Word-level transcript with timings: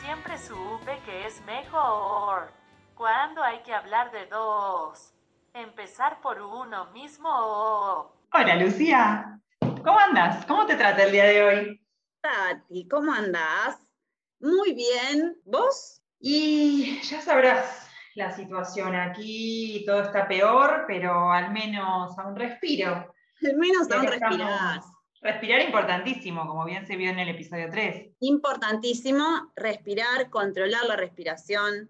Siempre 0.00 0.38
supe 0.38 0.98
que 1.04 1.26
es 1.26 1.42
mejor 1.46 2.52
cuando 2.94 3.42
hay 3.42 3.62
que 3.62 3.72
hablar 3.72 4.12
de 4.12 4.26
dos. 4.26 5.14
Empezar 5.54 6.20
por 6.20 6.40
uno 6.40 6.86
mismo. 6.92 8.12
Hola 8.32 8.56
Lucía, 8.56 9.40
¿cómo 9.60 9.98
andas? 9.98 10.44
¿Cómo 10.46 10.66
te 10.66 10.76
trata 10.76 11.04
el 11.04 11.12
día 11.12 11.24
de 11.24 11.42
hoy? 11.42 11.86
Tati, 12.20 12.88
¿cómo 12.88 13.12
andás? 13.12 13.78
Muy 14.40 14.74
bien. 14.74 15.36
¿Vos? 15.44 16.02
Y 16.20 17.00
ya 17.02 17.20
sabrás 17.20 17.91
la 18.14 18.30
situación 18.30 18.94
aquí, 18.94 19.84
todo 19.86 20.02
está 20.02 20.26
peor, 20.28 20.84
pero 20.86 21.30
al 21.32 21.52
menos 21.52 22.18
aún 22.18 22.36
respiro. 22.36 23.12
Al 23.44 23.56
menos 23.56 23.88
que 23.88 23.94
estamos- 23.96 24.10
respirás. 24.10 24.86
Respirar 25.20 25.60
importantísimo, 25.62 26.46
como 26.48 26.64
bien 26.64 26.84
se 26.84 26.96
vio 26.96 27.10
en 27.10 27.20
el 27.20 27.28
episodio 27.28 27.68
3. 27.70 28.10
Importantísimo 28.20 29.52
respirar, 29.54 30.28
controlar 30.30 30.84
la 30.86 30.96
respiración, 30.96 31.88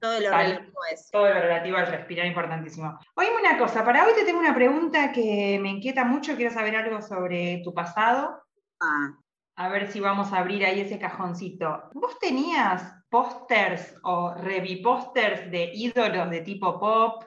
todo 0.00 0.18
lo 0.20 0.30
Tal. 0.30 0.46
relativo 0.50 0.82
a 0.82 0.92
eso. 0.92 1.08
Todo 1.12 1.28
lo 1.28 1.34
relativo 1.40 1.76
al 1.76 1.86
respirar 1.86 2.26
importantísimo. 2.26 2.98
Oíme 3.14 3.36
una 3.40 3.56
cosa, 3.58 3.84
para 3.84 4.04
hoy 4.04 4.12
te 4.16 4.24
tengo 4.24 4.40
una 4.40 4.54
pregunta 4.54 5.12
que 5.12 5.58
me 5.62 5.68
inquieta 5.70 6.04
mucho, 6.04 6.34
quiero 6.34 6.52
saber 6.52 6.74
algo 6.74 7.00
sobre 7.00 7.60
tu 7.64 7.72
pasado. 7.72 8.42
Ah, 8.80 9.12
A 9.54 9.68
ver 9.68 9.86
si 9.92 10.00
vamos 10.00 10.32
a 10.32 10.38
abrir 10.38 10.64
ahí 10.64 10.80
ese 10.80 10.98
cajoncito. 10.98 11.84
¿Vos 11.92 12.18
tenías 12.18 12.94
pósters 13.12 13.94
o 14.02 14.32
revipósters 14.34 15.50
de 15.50 15.70
ídolos 15.74 16.30
de 16.30 16.40
tipo 16.40 16.80
pop 16.80 17.24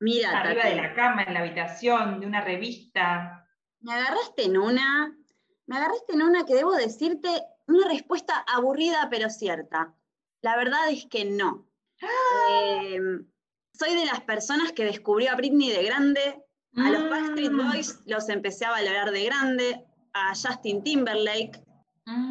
mira, 0.00 0.40
arriba 0.40 0.64
de 0.64 0.74
la 0.74 0.92
cama, 0.92 1.22
en 1.22 1.34
la 1.34 1.40
habitación, 1.40 2.18
de 2.18 2.26
una 2.26 2.40
revista? 2.40 3.46
me 3.80 3.94
agarraste 3.94 4.46
en 4.46 4.56
una, 4.58 5.16
me 5.66 5.76
agarraste 5.76 6.14
en 6.14 6.22
una 6.22 6.44
que 6.44 6.56
debo 6.56 6.72
decirte 6.74 7.28
una 7.68 7.86
respuesta 7.88 8.44
aburrida 8.46 9.08
pero 9.08 9.30
cierta. 9.30 9.94
La 10.42 10.56
verdad 10.56 10.90
es 10.90 11.06
que 11.06 11.24
no. 11.24 11.68
Eh, 12.50 13.00
soy 13.72 13.94
de 13.94 14.06
las 14.06 14.20
personas 14.22 14.72
que 14.72 14.84
descubrió 14.84 15.30
a 15.30 15.36
Britney 15.36 15.70
de 15.70 15.84
grande, 15.84 16.42
a 16.76 16.90
los 16.90 17.08
Backstreet 17.08 17.52
Mm, 17.52 17.70
Boys 17.70 18.00
los 18.06 18.28
empecé 18.28 18.64
a 18.64 18.70
valorar 18.70 19.10
de 19.10 19.24
grande, 19.24 19.86
a 20.12 20.30
Justin 20.30 20.82
Timberlake, 20.82 21.60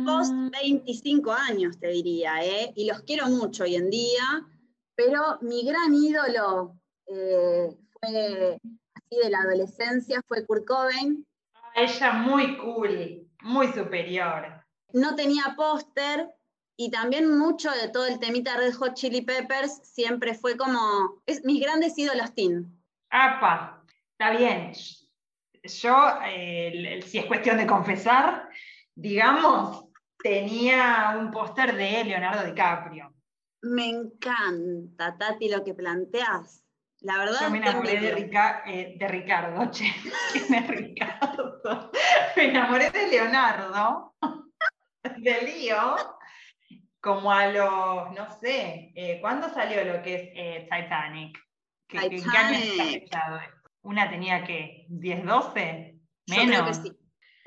post 0.05 0.33
mm. 0.33 0.49
25 0.49 1.31
años, 1.31 1.79
te 1.79 1.87
diría, 1.87 2.43
¿eh? 2.43 2.71
y 2.75 2.85
los 2.85 3.01
quiero 3.01 3.27
mucho 3.27 3.63
hoy 3.63 3.75
en 3.75 3.89
día, 3.89 4.45
pero 4.95 5.37
mi 5.41 5.65
gran 5.65 5.93
ídolo 5.93 6.75
eh, 7.07 7.75
fue 7.91 8.59
así 8.95 9.15
de 9.23 9.29
la 9.29 9.39
adolescencia, 9.39 10.21
fue 10.27 10.45
Kurt 10.45 10.65
Cobain. 10.65 11.25
A 11.75 11.81
ella 11.81 12.13
muy 12.13 12.57
cool, 12.57 13.27
muy 13.41 13.67
superior. 13.73 14.63
No 14.93 15.15
tenía 15.15 15.53
póster 15.55 16.29
y 16.75 16.91
también 16.91 17.37
mucho 17.37 17.71
de 17.71 17.89
todo 17.89 18.07
el 18.07 18.19
temita 18.19 18.57
Red 18.57 18.73
Hot 18.75 18.93
Chili 18.93 19.21
Peppers 19.21 19.81
siempre 19.83 20.33
fue 20.33 20.57
como, 20.57 21.21
es 21.25 21.43
mis 21.43 21.61
grandes 21.61 21.97
ídolos 21.97 22.33
teen. 22.33 22.71
Apa, 23.09 23.83
está 24.11 24.31
bien. 24.31 24.73
Yo, 25.63 25.95
eh, 26.25 27.01
si 27.05 27.17
es 27.17 27.25
cuestión 27.25 27.57
de 27.57 27.67
confesar, 27.67 28.49
digamos, 28.97 29.85
tenía 30.21 31.15
un 31.19 31.29
póster 31.31 31.75
de 31.75 32.03
Leonardo 32.03 32.43
DiCaprio. 32.45 33.13
Me 33.61 33.89
encanta, 33.89 35.17
Tati, 35.17 35.49
lo 35.49 35.63
que 35.63 35.73
planteas. 35.73 36.63
La 37.01 37.17
verdad, 37.19 37.39
Yo 37.41 37.49
me 37.51 37.57
enamoré 37.59 37.99
de. 37.99 38.11
Rica- 38.11 38.63
eh, 38.65 38.95
de 38.97 39.07
Ricardo, 39.07 39.65
che. 39.71 39.85
¿Quién 40.33 40.53
es 40.55 40.67
Ricardo? 40.67 41.91
Me 42.35 42.45
enamoré 42.49 42.89
de 42.89 43.07
Leonardo, 43.07 44.15
de 45.17 45.41
Lío, 45.43 45.95
como 46.99 47.31
a 47.31 47.47
los, 47.47 48.11
no 48.13 48.31
sé, 48.39 48.91
eh, 48.95 49.19
¿cuándo 49.21 49.47
salió 49.49 49.83
lo 49.85 50.01
que 50.01 50.15
es 50.15 50.21
eh, 50.33 50.67
Titanic? 50.71 51.37
¿Qué, 51.87 51.99
qué- 51.99 52.09
qué 52.09 52.37
año 52.37 52.57
está 52.57 52.83
Titanic. 52.83 53.03
esto? 53.03 53.17
¿Una 53.83 54.09
tenía 54.09 54.43
que 54.43 54.85
10, 54.89 55.23
12? 55.23 55.99
Yo 56.25 56.35
Menos. 56.35 56.55
creo 56.55 56.65
que 56.65 56.73
sí. 56.73 56.97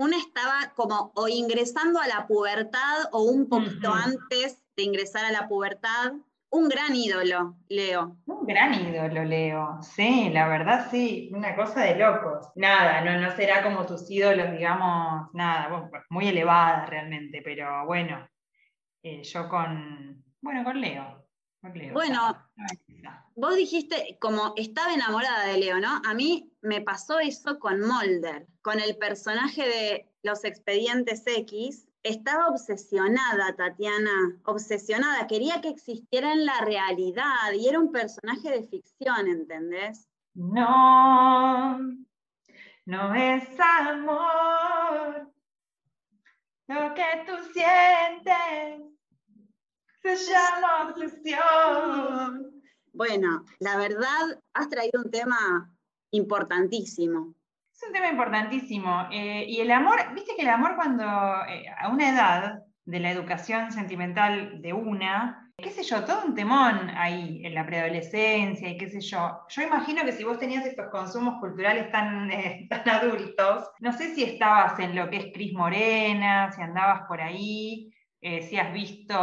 Una 0.00 0.16
estaba 0.16 0.72
como 0.74 1.12
o 1.14 1.28
ingresando 1.28 2.00
a 2.00 2.06
la 2.06 2.26
pubertad 2.26 3.04
o 3.12 3.24
un 3.24 3.50
poquito 3.50 3.92
antes 3.92 4.64
de 4.74 4.82
ingresar 4.82 5.26
a 5.26 5.30
la 5.30 5.46
pubertad. 5.46 6.14
Un 6.48 6.70
gran 6.70 6.96
ídolo, 6.96 7.56
Leo. 7.68 8.16
Un 8.24 8.46
gran 8.46 8.72
ídolo, 8.72 9.24
Leo. 9.24 9.78
Sí, 9.82 10.30
la 10.30 10.48
verdad 10.48 10.88
sí, 10.90 11.30
una 11.34 11.54
cosa 11.54 11.82
de 11.82 11.96
locos. 11.96 12.48
Nada, 12.54 13.02
no, 13.02 13.20
no 13.20 13.36
será 13.36 13.62
como 13.62 13.84
tus 13.84 14.10
ídolos, 14.10 14.50
digamos, 14.52 15.28
nada, 15.34 15.68
pues, 15.90 16.02
muy 16.08 16.28
elevadas 16.28 16.88
realmente, 16.88 17.42
pero 17.44 17.84
bueno, 17.84 18.26
eh, 19.02 19.22
yo 19.22 19.50
con, 19.50 20.24
bueno, 20.40 20.64
con 20.64 20.80
Leo. 20.80 21.26
con 21.60 21.74
Leo, 21.74 21.92
Bueno. 21.92 22.38
Vos 23.36 23.54
dijiste 23.54 24.16
como 24.18 24.54
estaba 24.56 24.94
enamorada 24.94 25.44
de 25.44 25.58
Leo, 25.58 25.78
¿no? 25.78 26.00
A 26.06 26.14
mí 26.14 26.49
me 26.62 26.80
pasó 26.80 27.18
eso 27.20 27.58
con 27.58 27.80
Mulder, 27.80 28.46
con 28.62 28.80
el 28.80 28.96
personaje 28.96 29.62
de 29.62 30.12
Los 30.22 30.44
Expedientes 30.44 31.22
X. 31.26 31.86
Estaba 32.02 32.48
obsesionada, 32.48 33.54
Tatiana, 33.56 34.38
obsesionada. 34.44 35.26
Quería 35.26 35.60
que 35.60 35.68
existiera 35.68 36.32
en 36.32 36.46
la 36.46 36.60
realidad 36.62 37.52
y 37.54 37.68
era 37.68 37.78
un 37.78 37.92
personaje 37.92 38.50
de 38.50 38.62
ficción, 38.62 39.28
¿entendés? 39.28 40.08
No, 40.34 41.78
no 42.86 43.14
es 43.14 43.48
amor. 43.60 45.30
Lo 46.68 46.94
que 46.94 47.24
tú 47.26 47.32
sientes 47.52 48.90
se 50.02 50.16
llama 50.16 50.88
obsesión. 50.88 52.62
Bueno, 52.92 53.44
la 53.58 53.76
verdad, 53.76 54.40
has 54.54 54.68
traído 54.68 55.02
un 55.04 55.10
tema 55.10 55.70
importantísimo. 56.10 57.34
Es 57.80 57.86
un 57.86 57.94
tema 57.94 58.08
importantísimo. 58.08 59.08
eh, 59.10 59.46
y 59.48 59.60
el 59.60 59.70
amor, 59.70 59.98
viste 60.14 60.34
que 60.36 60.42
el 60.42 60.48
amor 60.48 60.76
cuando 60.76 61.04
eh, 61.48 61.64
a 61.78 61.88
una 61.88 62.10
edad 62.10 62.62
de 62.84 63.00
la 63.00 63.10
educación 63.10 63.72
sentimental 63.72 64.60
de 64.60 64.72
una, 64.72 65.50
qué 65.56 65.70
sé 65.70 65.82
yo, 65.82 66.04
todo 66.04 66.26
un 66.26 66.34
temón 66.34 66.90
ahí 66.90 67.40
en 67.44 67.54
la 67.54 67.64
preadolescencia 67.64 68.68
y 68.68 68.76
qué 68.76 68.90
sé 68.90 69.00
yo. 69.00 69.40
Yo 69.48 69.62
imagino 69.62 70.04
que 70.04 70.12
si 70.12 70.24
vos 70.24 70.38
tenías 70.38 70.66
estos 70.66 70.90
consumos 70.90 71.40
culturales 71.40 71.90
tan, 71.90 72.30
eh, 72.32 72.66
tan 72.68 72.86
adultos, 72.88 73.70
no 73.80 73.92
sé 73.92 74.14
si 74.14 74.24
estabas 74.24 74.78
en 74.78 74.94
lo 74.94 75.08
que 75.08 75.16
es 75.16 75.26
Cris 75.32 75.54
Morena, 75.54 76.52
si 76.52 76.60
andabas 76.60 77.02
por 77.08 77.20
ahí, 77.20 77.90
si 78.22 78.58
has 78.58 78.70
visto 78.74 79.16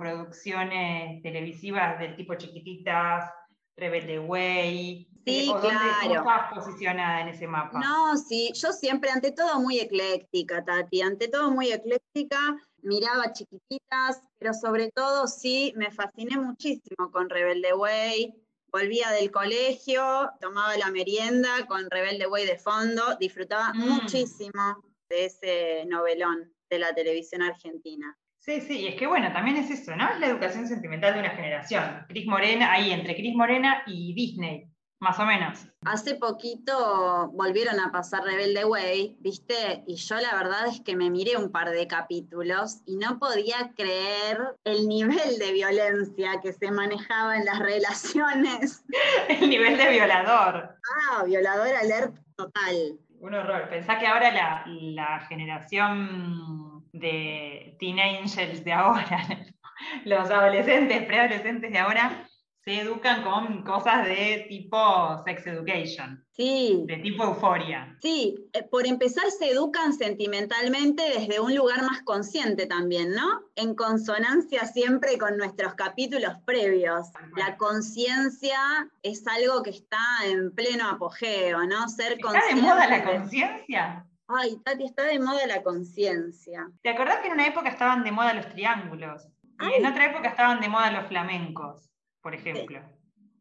producciones 0.00 1.22
televisivas 1.22 2.00
del 2.00 2.16
tipo 2.16 2.34
Chiquititas, 2.34 3.30
Rebelde 3.76 4.18
Way, 4.18 5.09
Sí, 5.24 5.50
o 5.50 5.54
dónde, 5.54 5.68
cómo 5.68 5.80
claro. 6.00 6.14
estabas 6.14 6.54
posicionada 6.54 7.20
en 7.20 7.28
ese 7.28 7.46
mapa. 7.46 7.78
No, 7.78 8.16
sí, 8.16 8.52
yo 8.54 8.72
siempre, 8.72 9.10
ante 9.10 9.32
todo 9.32 9.60
muy 9.60 9.78
ecléctica, 9.78 10.64
Tati, 10.64 11.02
ante 11.02 11.28
todo 11.28 11.50
muy 11.50 11.70
ecléctica, 11.70 12.56
miraba 12.82 13.32
chiquititas, 13.32 14.22
pero 14.38 14.54
sobre 14.54 14.90
todo 14.90 15.26
sí, 15.26 15.72
me 15.76 15.90
fasciné 15.90 16.38
muchísimo 16.38 17.10
con 17.12 17.28
Rebelde 17.28 17.74
Way. 17.74 18.34
Volvía 18.72 19.10
del 19.10 19.30
colegio, 19.30 20.30
tomaba 20.40 20.76
la 20.76 20.90
merienda 20.90 21.66
con 21.66 21.90
Rebelde 21.90 22.26
Way 22.26 22.46
de 22.46 22.56
fondo, 22.58 23.16
disfrutaba 23.18 23.72
Mm. 23.74 23.88
muchísimo 23.88 24.82
de 25.08 25.24
ese 25.26 25.84
novelón 25.86 26.52
de 26.70 26.78
la 26.78 26.94
televisión 26.94 27.42
argentina. 27.42 28.16
Sí, 28.38 28.60
sí, 28.62 28.78
y 28.78 28.86
es 28.86 28.94
que 28.94 29.06
bueno, 29.06 29.30
también 29.32 29.56
es 29.58 29.70
eso, 29.70 29.94
¿no? 29.96 30.08
Es 30.08 30.18
la 30.20 30.28
educación 30.28 30.66
sentimental 30.66 31.12
de 31.12 31.20
una 31.20 31.30
generación. 31.30 32.06
Cris 32.08 32.26
Morena, 32.26 32.72
ahí 32.72 32.90
entre 32.90 33.14
Cris 33.14 33.34
Morena 33.34 33.82
y 33.86 34.14
Disney, 34.14 34.69
más 35.00 35.18
o 35.18 35.24
menos. 35.24 35.66
Hace 35.86 36.14
poquito 36.14 37.30
volvieron 37.32 37.80
a 37.80 37.90
pasar 37.90 38.22
Rebelde 38.22 38.64
Way, 38.66 39.16
¿viste? 39.20 39.82
Y 39.86 39.96
yo 39.96 40.16
la 40.16 40.34
verdad 40.34 40.66
es 40.68 40.80
que 40.82 40.94
me 40.94 41.10
miré 41.10 41.38
un 41.38 41.50
par 41.50 41.70
de 41.70 41.86
capítulos 41.86 42.82
y 42.86 42.96
no 42.96 43.18
podía 43.18 43.72
creer 43.74 44.56
el 44.64 44.86
nivel 44.86 45.38
de 45.38 45.52
violencia 45.52 46.40
que 46.42 46.52
se 46.52 46.70
manejaba 46.70 47.36
en 47.38 47.46
las 47.46 47.58
relaciones. 47.58 48.84
El 49.28 49.48
nivel 49.48 49.76
de 49.78 49.90
violador. 49.90 50.76
Ah, 51.10 51.24
violador 51.24 51.74
alert 51.74 52.16
total. 52.36 52.98
Un 53.20 53.34
horror. 53.34 53.68
Pensá 53.70 53.98
que 53.98 54.06
ahora 54.06 54.30
la, 54.30 54.64
la 54.66 55.20
generación 55.20 56.84
de 56.92 57.76
teen 57.78 58.00
angels 58.00 58.64
de 58.64 58.72
ahora, 58.72 59.46
los 60.04 60.30
adolescentes, 60.30 61.04
preadolescentes 61.04 61.72
de 61.72 61.78
ahora, 61.78 62.26
se 62.64 62.80
educan 62.80 63.22
con 63.22 63.62
cosas 63.62 64.04
de 64.04 64.46
tipo 64.48 64.76
sex 65.24 65.46
education. 65.46 66.24
Sí. 66.30 66.82
De 66.86 66.98
tipo 66.98 67.24
euforia. 67.24 67.96
Sí, 68.02 68.34
eh, 68.52 68.62
por 68.62 68.86
empezar 68.86 69.30
se 69.30 69.50
educan 69.50 69.92
sentimentalmente 69.92 71.02
desde 71.02 71.40
un 71.40 71.54
lugar 71.54 71.82
más 71.82 72.02
consciente 72.02 72.66
también, 72.66 73.12
¿no? 73.12 73.42
En 73.56 73.74
consonancia 73.74 74.66
siempre 74.66 75.16
con 75.18 75.36
nuestros 75.38 75.74
capítulos 75.74 76.34
previos. 76.44 77.08
La 77.36 77.56
conciencia 77.56 78.58
es 79.02 79.26
algo 79.26 79.62
que 79.62 79.70
está 79.70 79.98
en 80.26 80.54
pleno 80.54 80.88
apogeo, 80.88 81.64
¿no? 81.64 81.88
Ser 81.88 82.12
¿Está 82.12 82.46
de 82.54 82.60
moda 82.60 82.86
la 82.88 83.04
conciencia? 83.04 84.06
Ay, 84.28 84.56
Tati, 84.64 84.84
está 84.84 85.04
de 85.04 85.18
moda 85.18 85.46
la 85.46 85.62
conciencia. 85.62 86.70
¿Te 86.82 86.90
acordás 86.90 87.18
que 87.20 87.28
en 87.28 87.32
una 87.34 87.46
época 87.46 87.68
estaban 87.68 88.04
de 88.04 88.12
moda 88.12 88.34
los 88.34 88.48
triángulos? 88.50 89.26
Y 89.60 89.74
en 89.74 89.86
otra 89.86 90.06
época 90.06 90.28
estaban 90.28 90.60
de 90.60 90.68
moda 90.68 90.90
los 90.90 91.06
flamencos, 91.08 91.89
por 92.22 92.34
ejemplo. 92.34 92.80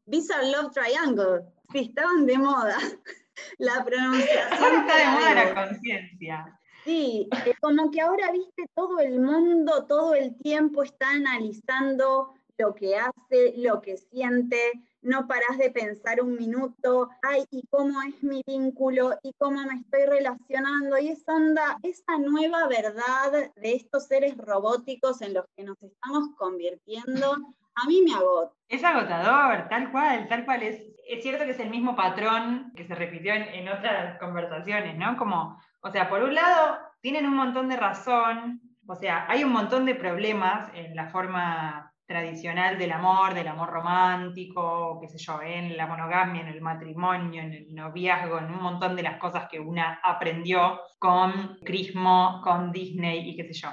Visa 0.05 0.41
Love 0.41 0.71
Triangle. 0.71 1.45
Sí, 1.71 1.79
estaban 1.89 2.25
de 2.25 2.37
moda. 2.37 2.77
La 3.57 3.83
pronunciación. 3.85 4.63
Ahora 4.63 4.79
está 4.79 4.97
de 4.97 5.05
moda 5.05 5.33
la 5.33 5.67
conciencia. 5.67 6.59
Sí, 6.83 7.29
eh, 7.45 7.53
como 7.61 7.89
que 7.91 8.01
ahora, 8.01 8.31
viste, 8.31 8.65
todo 8.75 8.99
el 8.99 9.19
mundo, 9.19 9.85
todo 9.85 10.13
el 10.13 10.37
tiempo 10.37 10.83
está 10.83 11.11
analizando 11.11 12.33
lo 12.57 12.75
que 12.75 12.97
hace, 12.97 13.53
lo 13.57 13.81
que 13.81 13.97
siente, 13.97 14.57
no 15.01 15.27
parás 15.27 15.57
de 15.57 15.71
pensar 15.71 16.21
un 16.21 16.35
minuto, 16.35 17.09
ay, 17.21 17.45
y 17.51 17.65
cómo 17.67 18.01
es 18.01 18.21
mi 18.21 18.43
vínculo, 18.45 19.17
y 19.23 19.33
cómo 19.37 19.63
me 19.63 19.79
estoy 19.79 20.05
relacionando, 20.05 20.97
y 20.97 21.09
esa 21.09 21.35
onda, 21.35 21.79
esa 21.83 22.17
nueva 22.17 22.67
verdad 22.67 23.53
de 23.55 23.73
estos 23.73 24.07
seres 24.07 24.37
robóticos 24.37 25.21
en 25.21 25.35
los 25.35 25.45
que 25.55 25.63
nos 25.63 25.81
estamos 25.81 26.35
convirtiendo, 26.37 27.37
a 27.81 27.87
mí 27.87 28.01
me 28.01 28.13
agota. 28.13 28.53
Es 28.67 28.83
agotador, 28.83 29.67
tal 29.69 29.91
cual, 29.91 30.27
tal 30.27 30.45
cual. 30.45 30.63
Es, 30.63 30.81
es 31.07 31.23
cierto 31.23 31.45
que 31.45 31.51
es 31.51 31.59
el 31.59 31.69
mismo 31.69 31.95
patrón 31.95 32.71
que 32.75 32.85
se 32.85 32.95
repitió 32.95 33.33
en, 33.33 33.43
en 33.43 33.69
otras 33.69 34.19
conversaciones, 34.19 34.97
¿no? 34.97 35.17
Como, 35.17 35.59
o 35.81 35.91
sea, 35.91 36.09
por 36.09 36.21
un 36.23 36.35
lado, 36.35 36.77
tienen 37.01 37.25
un 37.25 37.35
montón 37.35 37.69
de 37.69 37.77
razón, 37.77 38.61
o 38.87 38.95
sea, 38.95 39.25
hay 39.29 39.43
un 39.43 39.51
montón 39.51 39.85
de 39.85 39.95
problemas 39.95 40.69
en 40.73 40.95
la 40.95 41.07
forma 41.09 41.93
tradicional 42.09 42.79
del 42.79 42.91
amor, 42.91 43.35
del 43.35 43.47
amor 43.47 43.69
romántico, 43.69 44.97
qué 44.99 45.07
sé 45.07 45.19
yo, 45.19 45.39
en 45.43 45.77
la 45.77 45.85
monogamia, 45.85 46.41
en 46.41 46.47
el 46.47 46.59
matrimonio, 46.59 47.43
en 47.43 47.53
el 47.53 47.75
noviazgo, 47.75 48.39
en 48.39 48.45
un 48.45 48.63
montón 48.63 48.95
de 48.95 49.03
las 49.03 49.19
cosas 49.19 49.47
que 49.47 49.59
una 49.59 49.99
aprendió 50.03 50.79
con 50.97 51.59
Crismo, 51.63 52.41
con 52.43 52.71
Disney 52.71 53.29
y 53.29 53.35
qué 53.35 53.43
sé 53.43 53.53
yo. 53.53 53.69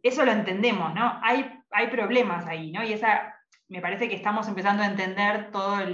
Eso 0.00 0.24
lo 0.24 0.30
entendemos, 0.30 0.94
¿no? 0.94 1.18
Hay, 1.20 1.52
hay 1.72 1.88
problemas 1.88 2.46
ahí, 2.46 2.70
¿no? 2.70 2.84
Y 2.84 2.92
esa, 2.92 3.34
me 3.70 3.80
parece 3.80 4.08
que 4.08 4.16
estamos 4.16 4.48
empezando 4.48 4.82
a 4.82 4.86
entender 4.86 5.50
todas 5.52 5.88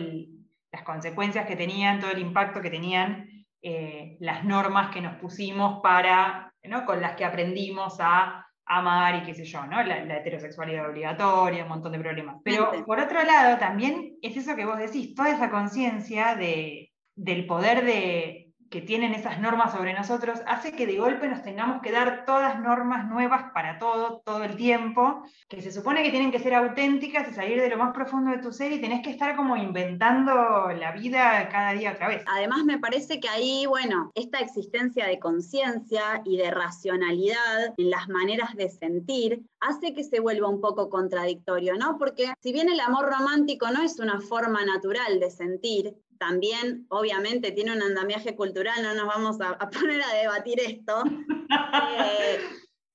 las 0.72 0.82
consecuencias 0.82 1.46
que 1.46 1.56
tenían, 1.56 2.00
todo 2.00 2.10
el 2.10 2.18
impacto 2.18 2.60
que 2.62 2.70
tenían 2.70 3.28
eh, 3.62 4.16
las 4.18 4.44
normas 4.44 4.90
que 4.90 5.02
nos 5.02 5.16
pusimos 5.16 5.80
para, 5.82 6.52
¿no? 6.64 6.86
con 6.86 7.00
las 7.00 7.16
que 7.16 7.24
aprendimos 7.24 7.98
a 8.00 8.46
amar 8.64 9.16
y 9.16 9.22
qué 9.26 9.34
sé 9.34 9.44
yo, 9.44 9.64
¿no? 9.66 9.82
La, 9.82 10.16
heterosexualidad 10.16 10.88
obligatoria, 10.88 11.64
un 11.64 11.68
montón 11.68 11.92
de 11.92 12.00
problemas. 12.00 12.36
Pero 12.42 12.72
por 12.84 12.98
otro 12.98 13.22
lado, 13.22 13.58
también 13.58 14.16
es 14.22 14.36
eso 14.36 14.56
que 14.56 14.64
vos 14.64 14.78
decís, 14.78 15.14
toda 15.14 15.30
esa 15.30 15.50
conciencia 15.50 16.34
de, 16.34 16.90
del 17.14 17.46
poder 17.46 17.84
de, 17.84 18.45
que 18.70 18.80
tienen 18.80 19.14
esas 19.14 19.40
normas 19.40 19.72
sobre 19.72 19.94
nosotros 19.94 20.40
hace 20.46 20.72
que 20.72 20.86
de 20.86 20.96
golpe 20.96 21.28
nos 21.28 21.42
tengamos 21.42 21.80
que 21.82 21.92
dar 21.92 22.24
todas 22.24 22.60
normas 22.60 23.08
nuevas 23.08 23.52
para 23.52 23.78
todo, 23.78 24.22
todo 24.24 24.44
el 24.44 24.56
tiempo, 24.56 25.22
que 25.48 25.62
se 25.62 25.70
supone 25.70 26.02
que 26.02 26.10
tienen 26.10 26.30
que 26.30 26.38
ser 26.38 26.54
auténticas 26.54 27.30
y 27.30 27.34
salir 27.34 27.60
de 27.60 27.68
lo 27.68 27.78
más 27.78 27.92
profundo 27.92 28.30
de 28.30 28.38
tu 28.38 28.52
ser 28.52 28.72
y 28.72 28.80
tenés 28.80 29.02
que 29.02 29.10
estar 29.10 29.36
como 29.36 29.56
inventando 29.56 30.34
la 30.72 30.92
vida 30.92 31.48
cada 31.50 31.72
día 31.72 31.92
otra 31.92 32.08
vez. 32.08 32.24
Además 32.26 32.64
me 32.64 32.78
parece 32.78 33.20
que 33.20 33.28
ahí, 33.28 33.66
bueno, 33.66 34.10
esta 34.14 34.38
existencia 34.38 35.06
de 35.06 35.18
conciencia 35.18 36.22
y 36.24 36.36
de 36.36 36.50
racionalidad 36.50 37.74
en 37.76 37.90
las 37.90 38.08
maneras 38.08 38.54
de 38.54 38.68
sentir 38.68 39.42
hace 39.60 39.94
que 39.94 40.04
se 40.04 40.20
vuelva 40.20 40.48
un 40.48 40.60
poco 40.60 40.88
contradictorio, 40.90 41.76
¿no? 41.76 41.98
Porque 41.98 42.32
si 42.40 42.52
bien 42.52 42.68
el 42.68 42.80
amor 42.80 43.06
romántico 43.06 43.70
no 43.70 43.82
es 43.82 43.98
una 43.98 44.20
forma 44.20 44.64
natural 44.64 45.20
de 45.20 45.30
sentir, 45.30 45.94
también 46.18 46.86
obviamente 46.88 47.52
tiene 47.52 47.72
un 47.72 47.82
andamiaje 47.82 48.34
cultural, 48.34 48.82
no 48.82 48.94
nos 48.94 49.06
vamos 49.06 49.36
a, 49.40 49.58
poner 49.70 50.02
a 50.02 50.14
debatir 50.14 50.60
esto, 50.60 51.04
eh, 51.98 52.40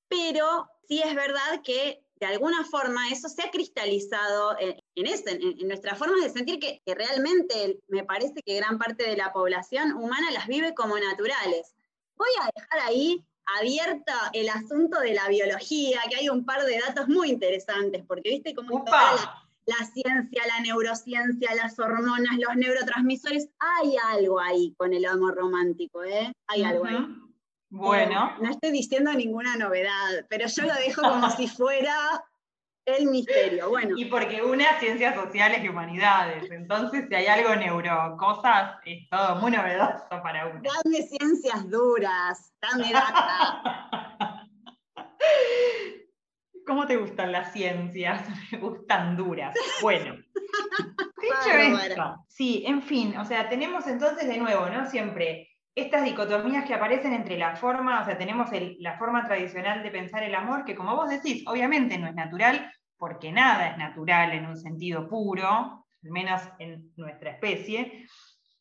pero 0.07 0.67
sí 0.87 1.01
es 1.03 1.15
verdad 1.15 1.61
que 1.63 2.03
de 2.19 2.27
alguna 2.27 2.63
forma 2.63 3.09
eso 3.09 3.27
se 3.29 3.41
ha 3.41 3.49
cristalizado 3.49 4.55
en, 4.59 4.77
en, 4.95 5.67
nuestra 5.67 5.95
forma 5.95 6.21
de 6.21 6.29
sentir 6.29 6.59
que, 6.59 6.79
que, 6.85 6.93
realmente 6.93 7.79
me 7.87 8.03
parece 8.03 8.41
que 8.45 8.57
gran 8.57 8.77
parte 8.77 9.09
de 9.09 9.17
la 9.17 9.33
población 9.33 9.93
humana 9.93 10.29
las 10.31 10.45
vive 10.45 10.75
como 10.75 10.99
naturales. 10.99 11.73
Voy 12.15 12.29
a 12.39 12.51
dejar 12.55 12.87
ahí 12.87 13.25
abierta 13.59 14.29
el 14.33 14.49
asunto 14.49 14.99
de 14.99 15.13
la 15.13 15.27
biología, 15.27 16.01
que 16.09 16.17
hay 16.17 16.29
un 16.29 16.45
par 16.45 16.63
de 16.63 16.79
datos 16.79 17.07
muy 17.07 17.29
interesantes, 17.29 18.03
porque 18.07 18.29
viste 18.29 18.53
cómo 18.53 18.85
la, 19.65 19.85
ciencia, 19.85 20.43
la 20.47 20.59
neurociencia, 20.61 21.55
las 21.55 21.77
hormonas, 21.79 22.37
los 22.37 22.55
neurotransmisores, 22.55 23.49
hay 23.59 23.95
algo 24.13 24.39
ahí 24.39 24.73
con 24.77 24.93
el 24.93 25.05
amor 25.05 25.35
romántico, 25.35 26.03
¿eh? 26.03 26.31
Hay 26.47 26.63
algo 26.63 26.85
ahí. 26.85 27.07
Bueno. 27.69 28.35
no 28.41 28.49
estoy 28.49 28.71
diciendo 28.71 29.13
ninguna 29.13 29.55
novedad, 29.55 30.25
pero 30.29 30.47
yo 30.47 30.63
lo 30.63 30.73
dejo 30.73 31.01
como 31.01 31.29
si 31.37 31.47
fuera 31.47 31.95
el 32.85 33.05
misterio. 33.05 33.69
Bueno. 33.69 33.95
Y 33.97 34.05
porque 34.05 34.41
una 34.41 34.77
ciencias 34.79 35.15
sociales 35.15 35.63
y 35.63 35.69
humanidades, 35.69 36.51
entonces 36.51 37.05
si 37.07 37.15
hay 37.15 37.27
algo 37.27 37.55
neuro, 37.55 38.17
cosas, 38.17 38.75
es 38.85 39.09
todo 39.09 39.35
muy 39.37 39.51
novedoso 39.51 40.05
para 40.09 40.47
uno. 40.47 40.61
Dame 40.61 41.01
ciencias 41.03 41.69
duras, 41.69 42.53
dame 42.61 42.91
data. 42.91 44.47
¿Cómo 46.65 46.85
te 46.85 46.97
gustan 46.97 47.31
las 47.31 47.53
ciencias? 47.53 48.23
Me 48.51 48.57
gustan 48.57 49.17
duras. 49.17 49.55
Bueno, 49.81 50.15
dicho 51.21 51.57
esto, 51.57 52.25
sí, 52.27 52.63
en 52.65 52.81
fin, 52.81 53.17
o 53.17 53.25
sea, 53.25 53.49
tenemos 53.49 53.87
entonces 53.87 54.27
de 54.27 54.37
nuevo, 54.37 54.67
¿no? 54.69 54.89
Siempre 54.89 55.49
estas 55.73 56.03
dicotomías 56.03 56.65
que 56.65 56.73
aparecen 56.73 57.13
entre 57.13 57.37
la 57.37 57.55
forma, 57.55 58.01
o 58.01 58.05
sea, 58.05 58.17
tenemos 58.17 58.49
la 58.79 58.97
forma 58.97 59.25
tradicional 59.25 59.83
de 59.83 59.91
pensar 59.91 60.23
el 60.23 60.35
amor, 60.35 60.65
que 60.65 60.75
como 60.75 60.95
vos 60.95 61.09
decís, 61.09 61.43
obviamente 61.47 61.97
no 61.97 62.07
es 62.07 62.15
natural, 62.15 62.71
porque 62.97 63.31
nada 63.31 63.69
es 63.69 63.77
natural 63.77 64.33
en 64.33 64.45
un 64.45 64.57
sentido 64.57 65.07
puro, 65.07 65.47
al 66.03 66.09
menos 66.11 66.41
en 66.59 66.91
nuestra 66.97 67.31
especie. 67.31 68.05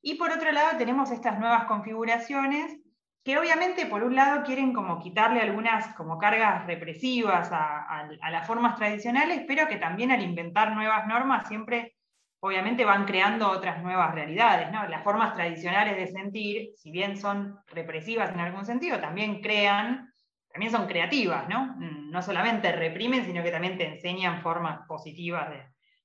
Y 0.03 0.15
por 0.15 0.31
otro 0.31 0.51
lado 0.53 0.79
tenemos 0.79 1.11
estas 1.11 1.39
nuevas 1.39 1.65
configuraciones 1.65 2.80
que 3.23 3.39
obviamente 3.39 3.87
por 3.87 4.03
un 4.03 4.15
lado 4.15 4.45
quieren 4.45 4.73
como 4.73 4.99
quitarle 5.01 5.41
algunas 5.41 5.95
como 5.95 6.19
cargas 6.19 6.67
represivas 6.67 7.51
a, 7.53 8.09
las 8.31 8.47
formas 8.47 8.77
tradicionales, 8.77 9.45
pero 9.47 9.69
que 9.69 9.77
también 9.77 10.11
al 10.11 10.23
inventar 10.23 10.73
nuevas 10.75 11.07
normas 11.07 11.47
siempre 11.47 11.97
obviamente 12.43 12.87
van 12.87 13.05
creando 13.05 13.51
otras 13.51 13.83
nuevas 13.83 14.15
realidades. 14.15 14.73
¿no? 14.73 14.89
Las 14.89 15.05
formas 15.05 15.35
tradicionales 15.35 15.97
de 15.97 16.07
sentir, 16.07 16.71
si 16.77 16.91
bien 16.91 17.19
son 17.19 17.59
represivas 17.67 18.33
en 18.33 18.41
algún 18.41 18.65
sentido, 18.65 18.99
también 18.99 19.43
crean, 19.43 20.11
también 20.51 20.73
son 20.73 20.87
creativas, 20.87 21.47
¿no? 21.51 21.75
Mm, 21.77 22.11
no 22.11 22.23
solamente 22.23 22.73
reprimen, 22.73 23.27
sino 23.27 23.43
que 23.43 23.51
también 23.51 23.77
te 23.77 23.87
enseñan 23.87 24.41
formas 24.41 24.87
positivas, 24.89 25.51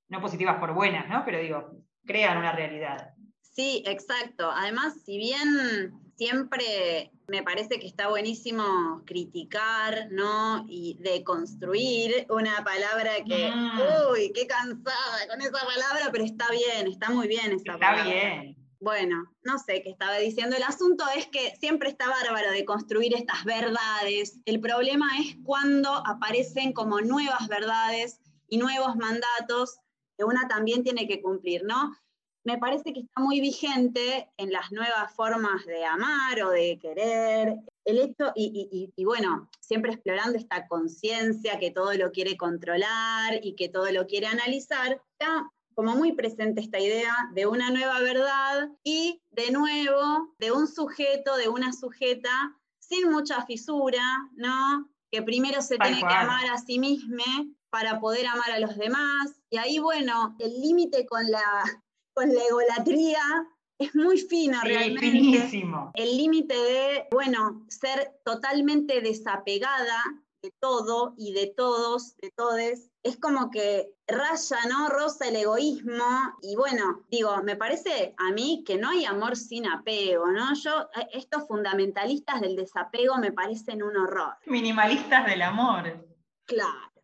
no 0.10 0.20
positivas 0.20 0.58
por 0.58 0.74
buenas, 0.74 1.08
¿no? 1.08 1.24
pero 1.24 1.40
digo, 1.40 1.72
crean 2.06 2.38
una 2.38 2.52
realidad. 2.52 3.14
Sí, 3.42 3.82
exacto. 3.88 4.52
Además, 4.52 5.02
si 5.06 5.18
bien 5.18 6.05
siempre 6.16 7.12
me 7.28 7.44
parece 7.44 7.80
que 7.80 7.88
está 7.88 8.08
buenísimo 8.10 9.02
criticar, 9.06 10.08
¿no? 10.12 10.66
Y 10.68 10.98
deconstruir 11.00 12.28
una 12.30 12.64
palabra 12.64 13.24
que, 13.26 13.52
mm. 13.54 14.12
uy, 14.12 14.32
qué 14.34 14.48
cansada 14.48 15.28
con 15.30 15.42
esa 15.42 15.52
palabra, 15.52 16.10
pero 16.12 16.24
está 16.24 16.46
bien, 16.52 16.88
está 16.88 17.10
muy 17.10 17.28
bien 17.28 17.52
esa 17.52 17.78
palabra. 17.78 18.02
Está 18.02 18.14
bien. 18.14 18.66
Bueno, 18.80 19.26
no 19.44 19.58
sé 19.58 19.82
qué 19.82 19.90
estaba 19.90 20.18
diciendo. 20.18 20.56
El 20.56 20.64
asunto 20.64 21.06
es 21.16 21.26
que 21.28 21.56
siempre 21.60 21.90
está 21.90 22.08
bárbaro 22.08 22.52
de 22.52 22.66
construir 22.66 23.16
estas 23.16 23.44
verdades. 23.44 24.40
El 24.46 24.60
problema 24.60 25.08
es 25.20 25.38
cuando 25.44 25.92
aparecen 26.06 26.72
como 26.74 27.02
nuevas 27.02 27.48
verdades 27.48 28.20
y 28.48 28.58
nuevos 28.58 28.96
mandatos 28.96 29.80
que 30.18 30.24
una 30.24 30.48
también 30.48 30.84
tiene 30.84 31.08
que 31.08 31.22
cumplir, 31.22 31.64
¿no? 31.64 31.96
Me 32.46 32.60
parece 32.60 32.94
que 32.94 33.02
está 33.02 33.22
muy 33.22 33.42
vigente 33.42 34.30
en 34.38 34.52
las 34.52 34.72
nuevas 34.72 35.12
formas 35.14 35.66
de 35.66 35.84
amar 35.84 36.44
o 36.44 36.52
de 36.52 36.78
querer. 36.80 37.56
El 37.84 37.98
hecho, 37.98 38.32
y, 38.36 38.94
bueno, 39.04 39.50
siempre 39.60 39.92
explorando 39.92 40.38
esta 40.38 40.68
conciencia 40.68 41.60
que 41.60 41.72
todo 41.72 41.94
lo 41.94 42.12
quiere 42.12 42.38
controlar 42.38 43.40
y 43.42 43.56
que 43.56 43.68
todo 43.68 43.92
lo 43.92 44.06
quiere 44.06 44.28
analizar, 44.28 45.02
está 45.12 45.52
como 45.74 45.96
muy 45.96 46.14
presente 46.14 46.62
esta 46.62 46.80
idea 46.80 47.12
de 47.34 47.48
una 47.48 47.72
nueva 47.72 48.00
verdad 48.00 48.70
y 48.84 49.22
de 49.32 49.52
nuevo 49.52 50.36
de 50.38 50.52
un 50.52 50.68
sujeto, 50.68 51.36
de 51.38 51.50
una 51.50 51.74
sujeta 51.74 52.56
sin 52.78 53.12
mucha 53.12 53.44
fisura, 53.46 54.04
¿no? 54.36 54.88
Que 55.12 55.24
primero 55.24 55.64
se 55.64 55.78
tiene 55.78 56.00
que 56.00 56.14
amar 56.14 56.46
a 56.46 56.60
sí 56.60 56.78
mismo 56.78 57.24
para 57.72 58.00
poder 58.00 58.28
amar 58.28 58.52
a 58.52 58.60
los 58.60 58.78
demás. 58.78 59.42
Y 59.50 59.58
ahí, 59.58 59.80
bueno, 59.80 60.36
el 60.40 60.62
límite 60.62 61.06
con 61.08 61.30
la, 61.30 61.64
con 62.16 62.34
la 62.34 62.42
egolatría 62.42 63.22
es 63.78 63.94
muy 63.94 64.18
fino 64.18 64.58
Sí, 64.62 64.68
realmente. 64.70 65.12
finísimo. 65.12 65.92
El 65.94 66.18
límite 66.18 66.56
de, 66.56 67.08
bueno, 67.12 67.66
ser 67.68 68.20
totalmente 68.24 69.02
desapegada 69.02 70.02
de 70.42 70.54
todo 70.62 71.14
y 71.18 71.34
de 71.34 71.48
todos, 71.48 72.16
de 72.18 72.32
todes, 72.38 72.92
es 73.04 73.18
como 73.18 73.50
que 73.52 73.94
raya, 74.08 74.58
¿no? 74.70 74.88
Rosa 74.90 75.28
el 75.28 75.36
egoísmo. 75.36 76.38
Y 76.42 76.56
bueno, 76.56 77.04
digo, 77.10 77.36
me 77.44 77.56
parece 77.56 78.14
a 78.18 78.32
mí 78.32 78.64
que 78.66 78.78
no 78.78 78.90
hay 78.90 79.06
amor 79.06 79.36
sin 79.36 79.68
apego, 79.68 80.28
¿no? 80.28 80.54
Yo, 80.54 80.88
estos 81.12 81.48
fundamentalistas 81.48 82.42
del 82.42 82.56
desapego 82.56 83.18
me 83.18 83.32
parecen 83.32 83.84
un 83.84 83.98
horror. 83.98 84.36
Minimalistas 84.46 85.26
del 85.26 85.42
amor. 85.42 86.06
Claro, 86.46 86.95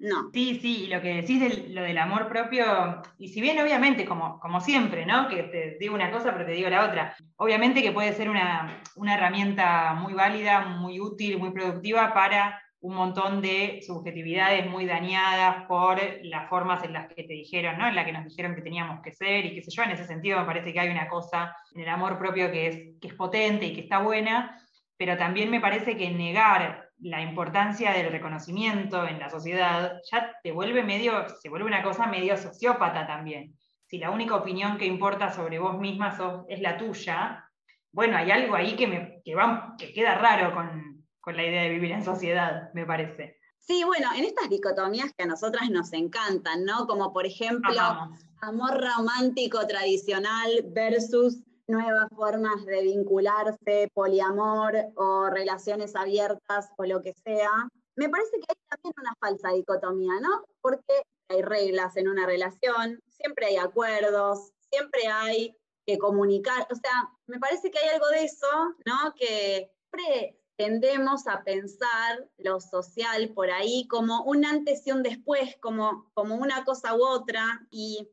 no. 0.00 0.30
Sí, 0.32 0.58
sí, 0.60 0.86
lo 0.86 1.00
que 1.00 1.16
decís 1.16 1.40
de 1.40 1.68
lo 1.68 1.82
del 1.82 1.98
amor 1.98 2.28
propio, 2.28 3.02
y 3.18 3.28
si 3.28 3.40
bien 3.40 3.60
obviamente, 3.60 4.04
como, 4.06 4.40
como 4.40 4.60
siempre, 4.60 5.04
¿no? 5.06 5.28
Que 5.28 5.44
te 5.44 5.76
digo 5.78 5.94
una 5.94 6.10
cosa, 6.10 6.32
pero 6.32 6.46
te 6.46 6.52
digo 6.52 6.70
la 6.70 6.86
otra, 6.86 7.14
obviamente 7.36 7.82
que 7.82 7.92
puede 7.92 8.14
ser 8.14 8.30
una, 8.30 8.82
una 8.96 9.14
herramienta 9.14 9.94
muy 9.94 10.14
válida, 10.14 10.62
muy 10.66 10.98
útil, 11.00 11.38
muy 11.38 11.50
productiva 11.50 12.12
para 12.14 12.60
un 12.80 12.94
montón 12.94 13.42
de 13.42 13.80
subjetividades 13.86 14.66
muy 14.66 14.86
dañadas 14.86 15.66
por 15.66 16.00
las 16.22 16.48
formas 16.48 16.82
en 16.82 16.94
las 16.94 17.08
que 17.08 17.24
te 17.24 17.34
dijeron, 17.34 17.78
¿no? 17.78 17.86
En 17.86 17.94
las 17.94 18.06
que 18.06 18.12
nos 18.12 18.24
dijeron 18.24 18.54
que 18.54 18.62
teníamos 18.62 19.02
que 19.02 19.12
ser, 19.12 19.44
y 19.44 19.54
qué 19.54 19.62
sé 19.62 19.70
yo, 19.70 19.82
en 19.82 19.90
ese 19.90 20.06
sentido 20.06 20.40
me 20.40 20.46
parece 20.46 20.72
que 20.72 20.80
hay 20.80 20.88
una 20.88 21.08
cosa 21.08 21.54
en 21.74 21.82
el 21.82 21.88
amor 21.88 22.18
propio 22.18 22.50
que 22.50 22.66
es, 22.68 22.76
que 23.00 23.08
es 23.08 23.14
potente 23.14 23.66
y 23.66 23.74
que 23.74 23.82
está 23.82 23.98
buena, 23.98 24.58
pero 24.96 25.18
también 25.18 25.50
me 25.50 25.60
parece 25.60 25.96
que 25.96 26.10
negar 26.10 26.89
la 27.02 27.22
importancia 27.22 27.92
del 27.92 28.10
reconocimiento 28.12 29.06
en 29.06 29.18
la 29.18 29.30
sociedad 29.30 30.00
ya 30.10 30.36
te 30.42 30.52
vuelve 30.52 30.82
medio, 30.82 31.26
se 31.40 31.48
vuelve 31.48 31.66
una 31.66 31.82
cosa 31.82 32.06
medio 32.06 32.36
sociópata 32.36 33.06
también. 33.06 33.54
Si 33.86 33.98
la 33.98 34.10
única 34.10 34.36
opinión 34.36 34.76
que 34.78 34.86
importa 34.86 35.32
sobre 35.32 35.58
vos 35.58 35.78
misma 35.78 36.16
sos- 36.16 36.44
es 36.48 36.60
la 36.60 36.76
tuya, 36.76 37.44
bueno, 37.92 38.16
hay 38.16 38.30
algo 38.30 38.54
ahí 38.54 38.76
que, 38.76 38.86
me, 38.86 39.20
que, 39.24 39.34
va, 39.34 39.74
que 39.78 39.92
queda 39.92 40.14
raro 40.16 40.54
con, 40.54 41.04
con 41.20 41.36
la 41.36 41.44
idea 41.44 41.62
de 41.62 41.70
vivir 41.70 41.92
en 41.92 42.04
sociedad, 42.04 42.70
me 42.74 42.86
parece. 42.86 43.36
Sí, 43.58 43.82
bueno, 43.84 44.08
en 44.16 44.24
estas 44.24 44.48
dicotomías 44.48 45.12
que 45.16 45.24
a 45.24 45.26
nosotras 45.26 45.68
nos 45.70 45.92
encantan, 45.92 46.64
¿no? 46.64 46.86
Como 46.86 47.12
por 47.12 47.26
ejemplo, 47.26 47.78
Amamos. 47.80 48.20
amor 48.42 48.80
romántico 48.80 49.66
tradicional 49.66 50.50
versus 50.72 51.42
nuevas 51.70 52.08
formas 52.14 52.64
de 52.66 52.82
vincularse, 52.82 53.90
poliamor 53.94 54.74
o 54.96 55.30
relaciones 55.30 55.96
abiertas 55.96 56.70
o 56.76 56.84
lo 56.84 57.00
que 57.00 57.14
sea. 57.14 57.50
Me 57.96 58.08
parece 58.08 58.38
que 58.38 58.46
hay 58.48 58.56
también 58.68 58.94
una 58.98 59.14
falsa 59.20 59.50
dicotomía, 59.50 60.20
¿no? 60.20 60.44
Porque 60.60 61.02
hay 61.28 61.42
reglas 61.42 61.96
en 61.96 62.08
una 62.08 62.26
relación, 62.26 63.00
siempre 63.08 63.46
hay 63.46 63.56
acuerdos, 63.56 64.52
siempre 64.70 65.06
hay 65.06 65.56
que 65.86 65.98
comunicar, 65.98 66.66
o 66.70 66.74
sea, 66.74 67.10
me 67.26 67.38
parece 67.38 67.70
que 67.70 67.78
hay 67.78 67.88
algo 67.88 68.08
de 68.08 68.24
eso, 68.24 68.74
¿no? 68.84 69.14
Que 69.16 69.70
siempre 69.90 70.36
tendemos 70.56 71.26
a 71.26 71.42
pensar 71.42 72.28
lo 72.36 72.60
social 72.60 73.30
por 73.30 73.50
ahí 73.50 73.86
como 73.88 74.24
un 74.24 74.44
antes 74.44 74.86
y 74.86 74.92
un 74.92 75.02
después, 75.02 75.56
como, 75.60 76.10
como 76.14 76.34
una 76.36 76.64
cosa 76.64 76.94
u 76.94 77.02
otra, 77.02 77.66
y 77.70 78.08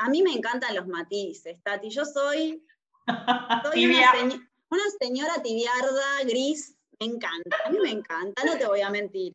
a 0.00 0.08
mí 0.08 0.22
me 0.22 0.32
encantan 0.32 0.74
los 0.74 0.86
matices, 0.86 1.62
Tati. 1.62 1.90
Yo 1.90 2.04
soy, 2.04 2.62
una 3.06 4.82
señora 5.00 5.42
tibiarda, 5.42 6.24
gris, 6.26 6.76
me 6.98 7.06
encanta, 7.06 7.56
a 7.64 7.70
mí 7.70 7.78
me 7.82 7.90
encanta, 7.90 8.44
no 8.44 8.56
te 8.56 8.66
voy 8.66 8.80
a 8.80 8.90
mentir. 8.90 9.34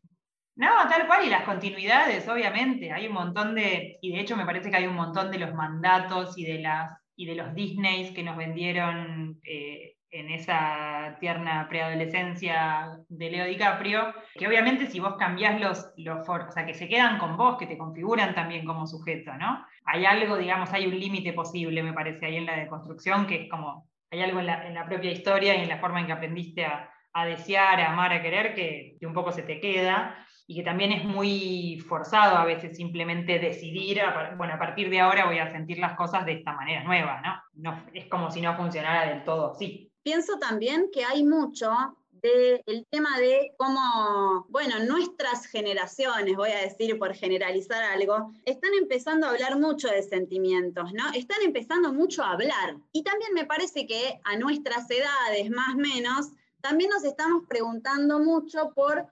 No, 0.56 0.70
tal 0.88 1.06
cual, 1.06 1.26
y 1.26 1.30
las 1.30 1.44
continuidades, 1.44 2.26
obviamente. 2.28 2.90
Hay 2.90 3.06
un 3.06 3.12
montón 3.12 3.54
de, 3.54 3.98
y 4.00 4.12
de 4.12 4.20
hecho 4.20 4.36
me 4.36 4.46
parece 4.46 4.70
que 4.70 4.76
hay 4.76 4.86
un 4.86 4.94
montón 4.94 5.30
de 5.30 5.38
los 5.38 5.52
mandatos 5.54 6.36
y 6.38 6.44
de, 6.44 6.60
las, 6.60 6.98
y 7.14 7.26
de 7.26 7.34
los 7.34 7.54
Disneys 7.54 8.12
que 8.12 8.22
nos 8.22 8.38
vendieron 8.38 9.38
eh, 9.44 9.95
en 10.18 10.30
esa 10.30 11.16
tierna 11.20 11.66
preadolescencia 11.68 12.98
de 13.08 13.30
Leo 13.30 13.46
DiCaprio, 13.46 14.14
que 14.34 14.46
obviamente 14.46 14.86
si 14.86 15.00
vos 15.00 15.16
cambiás 15.18 15.60
los, 15.60 15.92
los 15.96 16.28
o 16.28 16.50
sea, 16.50 16.66
que 16.66 16.74
se 16.74 16.88
quedan 16.88 17.18
con 17.18 17.36
vos, 17.36 17.56
que 17.58 17.66
te 17.66 17.78
configuran 17.78 18.34
también 18.34 18.64
como 18.64 18.86
sujeto, 18.86 19.34
¿no? 19.34 19.64
Hay 19.84 20.04
algo, 20.04 20.36
digamos, 20.36 20.72
hay 20.72 20.86
un 20.86 20.98
límite 20.98 21.32
posible, 21.32 21.82
me 21.82 21.92
parece, 21.92 22.26
ahí 22.26 22.36
en 22.36 22.46
la 22.46 22.56
deconstrucción, 22.56 23.26
que 23.26 23.42
es 23.42 23.50
como, 23.50 23.88
hay 24.10 24.22
algo 24.22 24.40
en 24.40 24.46
la, 24.46 24.66
en 24.66 24.74
la 24.74 24.86
propia 24.86 25.10
historia 25.10 25.56
y 25.56 25.62
en 25.62 25.68
la 25.68 25.78
forma 25.78 26.00
en 26.00 26.06
que 26.06 26.12
aprendiste 26.12 26.64
a, 26.64 26.90
a 27.16 27.24
desear, 27.24 27.80
a 27.80 27.92
amar, 27.92 28.12
a 28.12 28.20
querer, 28.20 28.54
que, 28.54 28.98
un 29.00 29.14
poco 29.14 29.32
se 29.32 29.42
te 29.42 29.58
queda 29.58 30.14
y 30.46 30.54
que 30.54 30.62
también 30.62 30.92
es 30.92 31.02
muy 31.02 31.82
forzado 31.88 32.36
a 32.36 32.44
veces 32.44 32.76
simplemente 32.76 33.38
decidir, 33.38 34.02
bueno, 34.36 34.54
a 34.54 34.58
partir 34.58 34.90
de 34.90 35.00
ahora 35.00 35.24
voy 35.24 35.38
a 35.38 35.50
sentir 35.50 35.78
las 35.78 35.94
cosas 35.94 36.26
de 36.26 36.34
esta 36.34 36.52
manera 36.52 36.84
nueva, 36.84 37.22
¿no? 37.22 37.40
no 37.54 37.82
es 37.94 38.04
como 38.06 38.30
si 38.30 38.42
no 38.42 38.54
funcionara 38.54 39.08
del 39.08 39.24
todo 39.24 39.52
así. 39.52 39.85
Pienso 40.06 40.38
también 40.38 40.88
que 40.92 41.04
hay 41.04 41.24
mucho 41.24 41.68
del 42.12 42.86
tema 42.90 43.18
de 43.18 43.52
cómo, 43.58 44.46
bueno, 44.50 44.78
nuestras 44.84 45.46
generaciones, 45.46 46.36
voy 46.36 46.50
a 46.50 46.60
decir 46.60 46.96
por 46.96 47.12
generalizar 47.12 47.82
algo, 47.82 48.32
están 48.44 48.70
empezando 48.78 49.26
a 49.26 49.30
hablar 49.30 49.58
mucho 49.58 49.88
de 49.88 50.04
sentimientos, 50.04 50.92
¿no? 50.92 51.12
Están 51.12 51.38
empezando 51.42 51.92
mucho 51.92 52.22
a 52.22 52.34
hablar. 52.34 52.76
Y 52.92 53.02
también 53.02 53.34
me 53.34 53.46
parece 53.46 53.84
que 53.88 54.20
a 54.22 54.36
nuestras 54.36 54.88
edades, 54.88 55.50
más 55.50 55.74
o 55.74 55.78
menos, 55.78 56.28
también 56.60 56.90
nos 56.90 57.02
estamos 57.02 57.42
preguntando 57.48 58.20
mucho 58.20 58.70
por, 58.76 59.08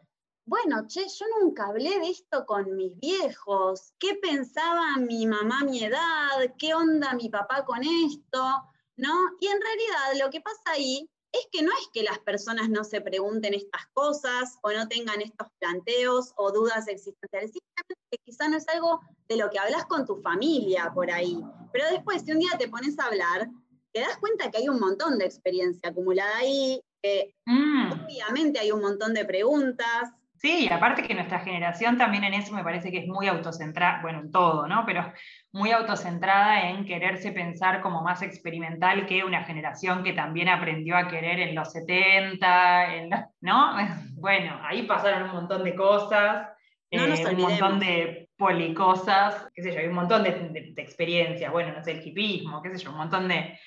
bueno, 0.47 0.87
che, 0.87 1.09
yo 1.09 1.27
nunca 1.41 1.67
hablé 1.67 1.99
de 1.99 2.11
esto 2.11 2.47
con 2.47 2.77
mis 2.77 2.97
viejos. 3.01 3.95
¿Qué 3.99 4.15
pensaba 4.23 4.97
mi 4.99 5.27
mamá 5.27 5.59
a 5.63 5.65
mi 5.65 5.83
edad? 5.83 6.55
¿Qué 6.57 6.73
onda 6.73 7.15
mi 7.15 7.31
papá 7.31 7.65
con 7.65 7.81
esto? 7.83 8.71
¿No? 8.97 9.15
Y 9.41 9.47
en 9.47 9.61
realidad 9.61 10.25
lo 10.25 10.31
que 10.31 10.41
pasa 10.41 10.63
ahí 10.73 11.09
es 11.33 11.49
que 11.51 11.63
no 11.63 11.73
es 11.73 11.89
que 11.93 12.05
las 12.05 12.21
personas 12.21 12.69
no 12.69 12.85
se 12.85 13.01
pregunten 13.01 13.55
estas 13.55 13.87
cosas 13.93 14.57
o 14.63 14.71
no 14.73 14.87
tengan 14.87 15.21
estos 15.21 15.49
planteos 15.59 16.33
o 16.37 16.53
dudas 16.53 16.87
existenciales, 16.87 17.51
simplemente 17.51 18.07
que 18.11 18.19
quizá 18.25 18.49
no 18.49 18.57
es 18.57 18.69
algo 18.69 19.01
de 19.29 19.37
lo 19.37 19.51
que 19.51 19.59
hablas 19.59 19.85
con 19.87 20.07
tu 20.07 20.17
familia 20.23 20.93
por 20.95 21.11
ahí. 21.11 21.37
Pero 21.73 21.91
después, 21.91 22.23
si 22.23 22.31
un 22.31 22.39
día 22.39 22.53
te 22.57 22.69
pones 22.69 22.97
a 23.01 23.07
hablar, 23.07 23.49
te 23.93 24.01
das 24.01 24.17
cuenta 24.19 24.51
que 24.51 24.59
hay 24.59 24.69
un 24.69 24.79
montón 24.79 25.19
de 25.19 25.25
experiencia 25.25 25.89
acumulada 25.89 26.37
ahí, 26.37 26.81
que 27.03 27.35
Mm. 27.47 27.93
obviamente 28.05 28.61
hay 28.61 28.71
un 28.71 28.81
montón 28.81 29.13
de 29.13 29.25
preguntas. 29.25 30.13
Sí, 30.37 30.67
y 30.67 30.69
aparte 30.69 31.03
que 31.03 31.15
nuestra 31.15 31.41
generación 31.41 31.97
también 31.99 32.23
en 32.25 32.35
eso 32.35 32.53
me 32.55 32.63
parece 32.63 32.91
que 32.91 32.99
es 32.99 33.07
muy 33.07 33.27
autocentrada, 33.29 34.03
bueno, 34.03 34.21
en 34.21 34.31
todo, 34.31 34.67
¿no? 34.69 34.85
Pero 34.87 35.13
muy 35.55 35.71
autocentrada 35.71 36.69
en 36.69 36.85
quererse 36.85 37.31
pensar 37.31 37.81
como 37.81 38.03
más 38.03 38.23
experimental 38.23 39.07
que 39.07 39.23
una 39.23 39.45
generación 39.45 40.03
que 40.03 40.13
también 40.13 40.49
aprendió 40.49 40.97
a 40.97 41.07
querer 41.07 41.39
en 41.39 41.55
los 41.55 41.71
70, 41.71 42.95
en 42.97 43.11
la- 43.11 43.29
¿no? 43.41 43.77
Bueno, 44.17 44.59
ahí 44.65 44.83
pasaron 44.83 45.25
un 45.31 45.33
montón 45.37 45.63
de 45.65 45.75
cosas, 45.75 46.49
No 46.91 47.07
nos 47.07 47.21
eh, 47.21 47.27
un 47.29 47.41
montón 47.41 47.79
de 47.79 48.29
policosas, 48.37 49.49
qué 49.55 49.63
sé 49.63 49.73
yo, 49.73 49.79
hay 49.81 49.87
un 49.87 49.95
montón 49.95 50.25
de, 50.25 50.31
de- 50.33 50.73
de 50.75 50.83
experiencias, 50.83 51.53
bueno, 51.53 51.73
no 51.73 51.83
sé, 51.85 51.93
el 51.93 52.07
hipismo, 52.07 52.61
qué 52.61 52.71
sé 52.77 52.83
yo, 52.85 52.91
un 52.91 52.97
montón 52.97 53.29
de, 53.29 53.59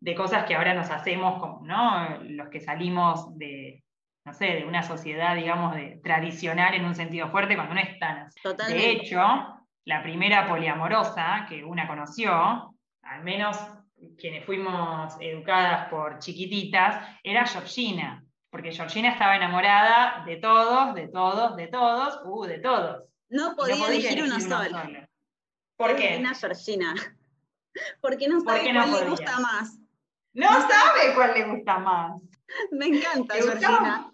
de 0.00 0.14
cosas 0.14 0.44
que 0.44 0.54
ahora 0.54 0.74
nos 0.74 0.90
hacemos, 0.90 1.40
como, 1.40 1.66
¿no? 1.66 2.18
Los 2.24 2.48
que 2.48 2.60
salimos 2.60 3.36
de, 3.38 3.82
no 4.26 4.34
sé, 4.34 4.46
de 4.56 4.64
una 4.66 4.82
sociedad, 4.82 5.36
digamos, 5.36 5.74
de, 5.74 6.00
tradicional 6.04 6.74
en 6.74 6.84
un 6.84 6.94
sentido 6.94 7.30
fuerte, 7.30 7.54
cuando 7.56 7.74
no 7.74 7.80
es 7.80 7.98
tan. 7.98 8.28
Totalmente. 8.42 8.82
De 8.82 8.90
hecho, 8.90 9.20
la 9.84 10.02
primera 10.02 10.48
poliamorosa 10.48 11.46
que 11.48 11.64
una 11.64 11.86
conoció, 11.86 12.74
al 13.02 13.24
menos 13.24 13.56
quienes 14.18 14.44
fuimos 14.44 15.16
educadas 15.20 15.88
por 15.88 16.18
chiquititas, 16.18 17.04
era 17.22 17.46
Georgina, 17.46 18.24
porque 18.50 18.72
Georgina 18.72 19.10
estaba 19.10 19.36
enamorada 19.36 20.24
de 20.24 20.36
todos, 20.36 20.94
de 20.94 21.08
todos, 21.08 21.56
de 21.56 21.66
todos, 21.68 22.20
uh, 22.24 22.44
de 22.44 22.58
todos. 22.58 23.04
No 23.28 23.54
podía, 23.54 23.86
elegir 23.86 24.22
uno 24.22 24.40
solo. 24.40 24.78
¿Por 25.76 25.96
Qué 25.96 26.10
buena 26.10 26.34
Georgina. 26.34 26.94
Porque 28.00 28.28
no 28.28 28.42
¿Por 28.42 28.56
sabe 28.58 28.72
no 28.72 28.82
cuál 28.90 29.04
le 29.04 29.10
gusta 29.10 29.40
más. 29.40 29.78
No 30.32 30.48
sabe 30.48 31.14
cuál 31.14 31.34
le 31.34 31.44
gusta 31.44 31.78
más. 31.78 32.20
Me 32.72 32.86
encanta 32.86 33.36
Le 33.36 33.42
Georgina. 33.42 33.70
gustaban 33.70 34.10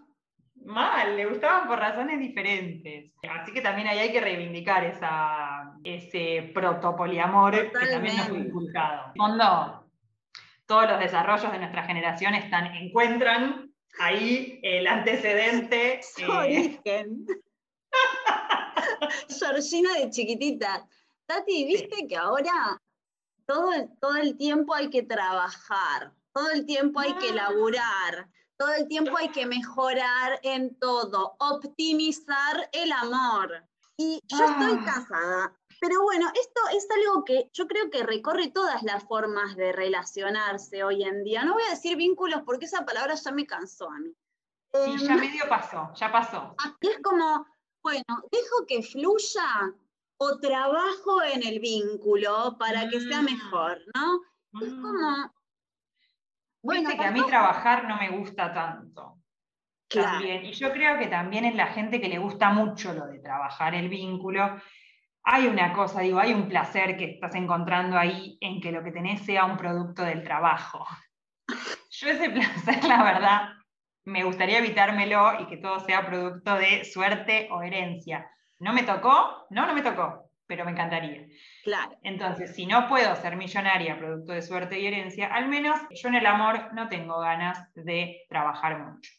mal, 0.67 1.17
le 1.17 1.27
gustaban 1.27 1.67
por 1.67 1.79
razones 1.79 2.19
diferentes. 2.19 3.13
Así 3.29 3.53
que 3.53 3.61
también 3.61 3.89
ahí 3.89 3.99
hay 3.99 4.13
que 4.13 4.21
reivindicar 4.21 4.85
esa, 4.85 5.56
ese 5.95 6.51
protopoliamor 6.55 7.71
que 7.73 7.87
también 7.87 8.17
nos 8.17 8.29
fue 8.29 8.39
inculcado. 8.39 9.13
En 9.15 9.15
fondo, 9.17 9.91
todos 10.67 10.91
los 10.91 10.99
desarrollos 10.99 11.53
de 11.53 11.59
nuestra 11.59 11.85
generación 11.85 12.35
están, 12.35 12.67
encuentran 12.75 13.71
ahí 14.01 14.59
el 14.63 14.87
antecedente. 14.87 16.01
Su 16.17 16.23
eh, 16.23 16.29
origen. 16.29 17.27
Georgina 19.29 19.95
de 19.95 20.11
chiquitita. 20.11 20.87
Tati, 21.27 21.65
viste 21.65 22.07
que 22.07 22.17
ahora 22.17 22.81
todo 23.47 23.73
el, 23.73 23.89
todo 24.01 24.17
el 24.17 24.37
tiempo 24.37 24.75
hay 24.75 24.91
que 24.91 25.03
trabajar, 25.03 26.13
todo 26.33 26.51
el 26.51 26.67
tiempo 26.67 27.01
hay 27.01 27.15
que 27.15 27.31
Ah. 27.31 27.35
laburar, 27.51 28.29
todo 28.57 28.73
el 28.75 28.87
tiempo 28.89 29.17
hay 29.17 29.29
que 29.29 29.47
mejorar 29.47 30.39
en 30.43 30.79
todo, 30.79 31.37
optimizar 31.41 32.69
el 32.73 32.93
amor. 32.93 33.65
Y 33.97 34.21
yo 34.27 34.45
estoy 34.45 34.79
Ah. 34.81 34.85
casada. 34.85 35.56
Pero 35.81 36.03
bueno, 36.03 36.27
esto 36.41 36.61
es 36.75 36.87
algo 36.91 37.25
que 37.25 37.51
yo 37.53 37.67
creo 37.67 37.91
que 37.91 38.03
recorre 38.03 38.49
todas 38.49 38.83
las 38.83 39.05
formas 39.05 39.57
de 39.57 39.73
relacionarse 39.73 40.83
hoy 40.85 41.03
en 41.05 41.23
día. 41.25 41.45
No 41.45 41.55
voy 41.55 41.63
a 41.67 41.71
decir 41.71 41.97
vínculos 41.97 42.43
porque 42.47 42.65
esa 42.67 42.85
palabra 42.85 43.15
ya 43.15 43.33
me 43.33 43.47
cansó 43.47 43.91
a 43.91 43.99
mí. 43.99 44.11
Sí, 44.73 44.91
Em, 44.93 44.97
ya 44.99 45.17
medio 45.17 45.49
pasó, 45.49 45.93
ya 45.95 46.11
pasó. 46.13 46.55
y 46.81 46.89
es 46.89 46.99
como, 47.03 47.47
bueno, 47.83 48.03
dejo 48.31 48.67
que 48.67 48.83
fluya 48.83 49.73
o 50.19 50.39
trabajo 50.39 51.23
en 51.23 51.47
el 51.47 51.61
vínculo 51.61 52.57
para 52.59 52.89
que 52.89 53.01
sea 53.01 53.21
Mm. 53.23 53.25
mejor, 53.25 53.79
¿no? 53.95 54.21
Es 54.63 54.73
Mm. 54.73 54.83
como, 54.83 55.33
bueno, 56.63 56.91
que 56.91 57.05
a 57.05 57.11
mí 57.11 57.23
trabajar 57.27 57.87
no 57.87 57.97
me 57.97 58.11
gusta 58.19 58.53
tanto. 58.53 59.19
Claro. 59.89 60.11
También. 60.19 60.45
Y 60.47 60.53
yo 60.53 60.73
creo 60.73 60.99
que 60.99 61.07
también 61.07 61.45
en 61.45 61.57
la 61.57 61.69
gente 61.69 62.01
que 62.01 62.09
le 62.09 62.19
gusta 62.19 62.51
mucho 62.51 62.93
lo 62.93 63.07
de 63.07 63.21
trabajar 63.21 63.75
el 63.75 63.89
vínculo, 63.89 64.61
hay 65.29 65.49
una 65.49 65.73
cosa, 65.73 66.03
digo, 66.03 66.21
hay 66.21 66.33
un 66.33 66.49
placer 66.49 66.97
que 66.97 67.05
estás 67.07 67.35
encontrando 67.35 67.99
ahí 67.99 68.39
en 68.41 68.61
que 68.61 68.71
lo 68.71 68.85
que 68.85 68.93
tenés 68.93 69.23
sea 69.23 69.45
un 69.45 69.57
producto 69.57 70.03
del 70.03 70.23
trabajo. 70.23 70.87
Yo 71.91 72.09
ese 72.09 72.31
placer, 72.31 72.85
la 72.85 73.03
verdad, 73.03 73.49
me 74.05 74.23
gustaría 74.23 74.59
evitármelo 74.59 75.41
y 75.41 75.47
que 75.49 75.57
todo 75.57 75.81
sea 75.81 76.07
producto 76.07 76.55
de 76.55 76.85
suerte 76.85 77.49
o 77.51 77.61
herencia. 77.61 78.31
¿No 78.61 78.73
me 78.73 78.85
tocó? 78.85 79.49
No, 79.51 79.67
no 79.67 79.75
me 79.75 79.83
tocó, 79.83 80.31
pero 80.47 80.65
me 80.65 80.71
encantaría. 80.71 81.27
claro. 81.65 81.99
Entonces, 82.05 82.55
si 82.55 82.65
no 82.65 82.87
puedo 82.87 83.17
ser 83.17 83.35
millonaria 83.35 83.99
producto 83.99 84.33
de 84.33 84.43
suerte 84.43 84.79
y 84.79 84.87
herencia, 84.87 85.27
al 85.27 85.49
menos 85.49 85.81
yo 85.91 86.09
en 86.09 86.15
el 86.15 86.27
amor 86.27 86.73
no 86.73 86.89
tengo 86.89 87.19
ganas 87.19 87.69
de 87.75 88.25
trabajar 88.29 88.79
mucho. 88.79 89.11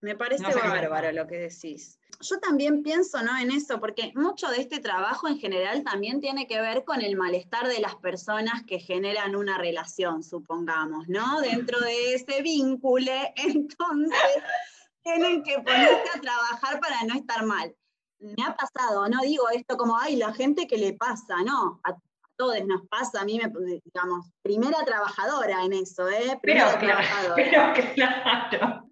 Me 0.00 0.14
parece 0.14 0.42
No 0.42 0.52
sé 0.52 0.60
qué 0.60 0.68
bárbaro 0.68 1.12
lo 1.12 1.26
que 1.26 1.38
decís. 1.38 1.98
Yo 2.20 2.38
también 2.40 2.82
pienso 2.82 3.22
¿no? 3.22 3.36
en 3.38 3.50
eso, 3.50 3.80
porque 3.80 4.12
mucho 4.14 4.48
de 4.48 4.60
este 4.60 4.80
trabajo 4.80 5.28
en 5.28 5.38
general 5.38 5.84
también 5.84 6.20
tiene 6.20 6.46
que 6.46 6.60
ver 6.60 6.84
con 6.84 7.00
el 7.00 7.16
malestar 7.16 7.68
de 7.68 7.80
las 7.80 7.96
personas 7.96 8.64
que 8.64 8.78
generan 8.80 9.36
una 9.36 9.58
relación, 9.58 10.22
supongamos, 10.22 11.08
¿no? 11.08 11.40
Dentro 11.40 11.80
de 11.80 12.14
ese 12.14 12.42
vínculo, 12.42 13.12
entonces 13.36 14.42
tienen 15.02 15.42
que 15.42 15.54
ponerse 15.60 16.10
a 16.14 16.20
trabajar 16.20 16.80
para 16.80 17.02
no 17.04 17.14
estar 17.14 17.44
mal. 17.44 17.74
Me 18.20 18.44
ha 18.44 18.56
pasado, 18.56 19.08
no 19.08 19.20
digo 19.22 19.48
esto 19.50 19.76
como, 19.76 19.98
ay, 19.98 20.16
la 20.16 20.32
gente 20.32 20.66
que 20.66 20.76
le 20.76 20.94
pasa, 20.94 21.36
no, 21.44 21.80
a 21.84 21.96
todos 22.36 22.64
nos 22.66 22.86
pasa, 22.88 23.20
a 23.20 23.24
mí 23.24 23.38
me, 23.38 23.52
digamos, 23.84 24.26
primera 24.42 24.84
trabajadora 24.84 25.64
en 25.64 25.72
eso, 25.72 26.08
¿eh? 26.08 26.38
Pero 26.40 26.40
Primera 26.40 26.78
claro, 26.78 27.00
trabajadora. 27.00 27.34
pero 27.74 27.94
claro. 27.94 28.87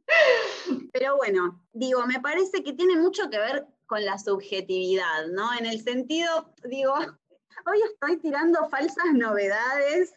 Pero 0.93 1.17
bueno, 1.17 1.63
digo, 1.73 2.07
me 2.07 2.21
parece 2.21 2.63
que 2.63 2.73
tiene 2.73 2.97
mucho 2.97 3.29
que 3.31 3.39
ver 3.39 3.67
con 3.87 4.05
la 4.05 4.19
subjetividad, 4.19 5.27
¿no? 5.33 5.53
En 5.59 5.67
el 5.67 5.81
sentido, 5.81 6.55
digo, 6.65 6.95
hoy 7.67 7.79
estoy 7.93 8.17
tirando 8.19 8.69
falsas 8.69 9.13
novedades 9.13 10.15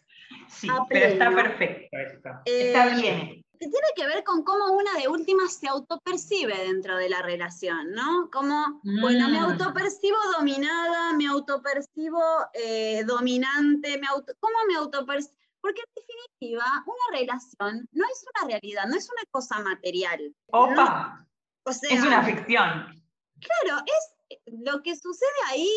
Sí, 0.48 0.68
pero 0.90 1.06
está 1.06 1.36
perfecto 1.36 1.98
esto. 1.98 2.30
Eh, 2.46 2.68
está 2.68 2.96
bien. 2.96 3.44
que 3.60 3.68
tiene 3.68 3.88
que 3.96 4.06
ver 4.06 4.24
con 4.24 4.44
cómo 4.44 4.72
una 4.74 4.94
de 5.00 5.08
últimas 5.08 5.54
se 5.54 5.68
autopercibe 5.68 6.56
dentro 6.66 6.98
de 6.98 7.10
la 7.10 7.22
relación, 7.22 7.92
¿no? 7.92 8.30
Como, 8.32 8.80
bueno, 8.84 9.28
me 9.30 9.40
Mm. 9.40 9.44
autopercibo 9.44 10.18
dominada, 10.38 11.14
me 11.14 11.28
autopercibo 11.28 12.22
eh, 12.54 13.04
dominante, 13.06 13.98
me 13.98 14.08
auto, 14.08 14.34
¿cómo 14.40 14.56
me 14.68 14.76
autopercibo? 14.76 15.38
Porque 15.62 15.82
en 15.82 15.94
definitiva, 15.96 16.66
una 16.86 17.20
relación 17.20 17.88
no 17.92 18.06
es 18.06 18.26
una 18.34 18.50
realidad, 18.50 18.86
no 18.88 18.96
es 18.96 19.10
una 19.10 19.24
cosa 19.32 19.60
material. 19.60 20.34
Opa, 20.52 21.28
O 21.64 21.72
sea, 21.74 21.90
es 21.90 22.02
una 22.02 22.24
ficción. 22.24 23.04
Claro, 23.40 23.84
es 23.86 24.42
lo 24.46 24.82
que 24.84 24.96
sucede 24.96 25.30
ahí, 25.48 25.70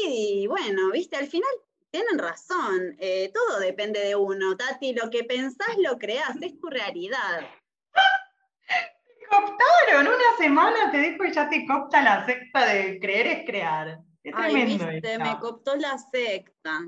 y 0.42 0.46
bueno, 0.46 0.90
viste, 0.90 1.16
al 1.16 1.26
final 1.26 1.50
tienen 1.90 2.18
razón, 2.18 2.96
eh, 2.98 3.30
todo 3.34 3.60
depende 3.60 4.00
de 4.00 4.16
uno, 4.16 4.56
Tati, 4.56 4.94
lo 4.94 5.10
que 5.10 5.24
pensás 5.24 5.76
lo 5.78 5.98
creás, 5.98 6.36
es 6.40 6.58
tu 6.58 6.68
realidad. 6.68 7.40
Te 7.92 9.26
cooptaron, 9.30 10.08
una 10.08 10.36
semana 10.38 10.90
te 10.90 10.98
dijo 10.98 11.24
y 11.24 11.32
ya 11.32 11.48
te 11.48 11.66
copta 11.66 12.02
la 12.02 12.24
secta 12.24 12.66
de 12.66 12.98
creer 12.98 13.26
es 13.26 13.46
crear. 13.46 14.00
Es 14.24 14.32
Ay, 14.34 14.52
tremendo 14.52 14.86
viste, 14.86 15.18
me 15.18 15.38
cooptó 15.38 15.76
la 15.76 15.98
secta. 15.98 16.80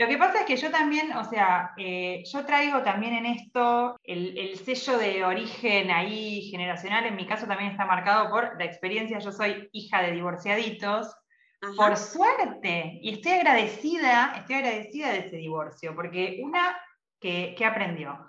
Lo 0.00 0.08
que 0.08 0.16
pasa 0.16 0.40
es 0.40 0.46
que 0.46 0.56
yo 0.56 0.70
también, 0.70 1.12
o 1.12 1.24
sea, 1.24 1.72
eh, 1.76 2.22
yo 2.24 2.46
traigo 2.46 2.82
también 2.82 3.12
en 3.16 3.26
esto 3.26 3.98
el, 4.02 4.38
el 4.38 4.56
sello 4.56 4.96
de 4.96 5.26
origen 5.26 5.90
ahí 5.90 6.48
generacional, 6.50 7.04
en 7.04 7.16
mi 7.16 7.26
caso 7.26 7.46
también 7.46 7.72
está 7.72 7.84
marcado 7.84 8.30
por 8.30 8.58
la 8.58 8.64
experiencia, 8.64 9.18
yo 9.18 9.30
soy 9.30 9.68
hija 9.72 10.00
de 10.00 10.12
divorciaditos, 10.12 11.14
Ajá. 11.60 11.74
por 11.76 11.98
suerte, 11.98 12.98
y 13.02 13.12
estoy 13.12 13.32
agradecida, 13.32 14.32
estoy 14.38 14.54
agradecida 14.54 15.12
de 15.12 15.18
ese 15.18 15.36
divorcio, 15.36 15.94
porque 15.94 16.40
una 16.42 16.80
que, 17.20 17.54
que 17.54 17.66
aprendió 17.66 18.26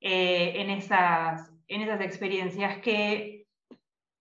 eh, 0.00 0.54
en, 0.56 0.70
esas, 0.70 1.52
en 1.68 1.82
esas 1.82 2.00
experiencias 2.00 2.78
que, 2.78 3.46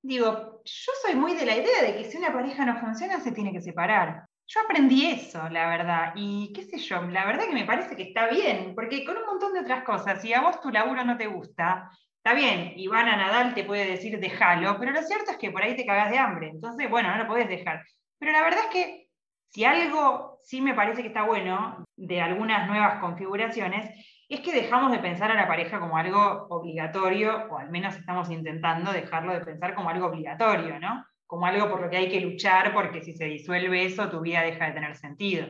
digo, 0.03 0.61
yo 0.63 0.91
soy 1.01 1.15
muy 1.15 1.33
de 1.33 1.47
la 1.47 1.57
idea 1.57 1.81
de 1.81 1.95
que 1.97 2.03
si 2.03 2.17
una 2.17 2.31
pareja 2.31 2.63
no 2.63 2.79
funciona 2.79 3.19
se 3.21 3.31
tiene 3.31 3.51
que 3.51 3.61
separar. 3.61 4.27
Yo 4.53 4.59
aprendí 4.59 5.05
eso, 5.05 5.47
la 5.47 5.65
verdad, 5.69 6.11
y 6.13 6.51
qué 6.53 6.63
sé 6.63 6.77
yo, 6.77 7.01
la 7.03 7.25
verdad 7.25 7.45
que 7.45 7.53
me 7.53 7.63
parece 7.63 7.95
que 7.95 8.03
está 8.03 8.27
bien, 8.27 8.75
porque 8.75 9.05
con 9.05 9.15
un 9.15 9.25
montón 9.25 9.53
de 9.53 9.61
otras 9.61 9.85
cosas, 9.85 10.21
si 10.21 10.33
a 10.33 10.41
vos 10.41 10.59
tu 10.59 10.69
laburo 10.71 11.05
no 11.05 11.15
te 11.15 11.27
gusta, 11.27 11.89
está 12.17 12.33
bien, 12.35 12.73
Ivana 12.75 13.15
Nadal 13.15 13.53
te 13.53 13.63
puede 13.63 13.89
decir 13.89 14.19
déjalo, 14.19 14.77
pero 14.77 14.91
lo 14.91 15.01
cierto 15.03 15.31
es 15.31 15.37
que 15.37 15.51
por 15.51 15.63
ahí 15.63 15.77
te 15.77 15.85
cagás 15.85 16.11
de 16.11 16.17
hambre, 16.17 16.49
entonces, 16.49 16.89
bueno, 16.89 17.09
no 17.11 17.19
lo 17.19 17.27
podés 17.27 17.47
dejar. 17.47 17.81
Pero 18.19 18.33
la 18.33 18.41
verdad 18.43 18.59
es 18.65 18.73
que 18.73 19.07
si 19.47 19.63
algo 19.63 20.39
sí 20.43 20.59
me 20.59 20.73
parece 20.73 21.01
que 21.01 21.07
está 21.07 21.23
bueno 21.23 21.85
de 21.95 22.21
algunas 22.21 22.67
nuevas 22.67 22.99
configuraciones, 22.99 23.89
es 24.27 24.41
que 24.41 24.51
dejamos 24.51 24.91
de 24.91 24.99
pensar 24.99 25.31
a 25.31 25.35
la 25.35 25.47
pareja 25.47 25.79
como 25.79 25.95
algo 25.95 26.47
obligatorio, 26.49 27.47
o 27.49 27.57
al 27.57 27.69
menos 27.69 27.95
estamos 27.95 28.29
intentando 28.29 28.91
dejarlo 28.91 29.31
de 29.31 29.45
pensar 29.45 29.75
como 29.75 29.89
algo 29.89 30.07
obligatorio, 30.07 30.77
¿no? 30.77 31.05
Como 31.31 31.45
algo 31.45 31.69
por 31.69 31.79
lo 31.81 31.89
que 31.89 31.95
hay 31.95 32.09
que 32.09 32.19
luchar, 32.19 32.73
porque 32.73 33.01
si 33.01 33.13
se 33.13 33.23
disuelve 33.23 33.85
eso, 33.85 34.09
tu 34.09 34.19
vida 34.19 34.41
deja 34.41 34.65
de 34.67 34.73
tener 34.73 34.97
sentido. 34.97 35.47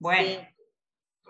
Bueno, 0.00 0.40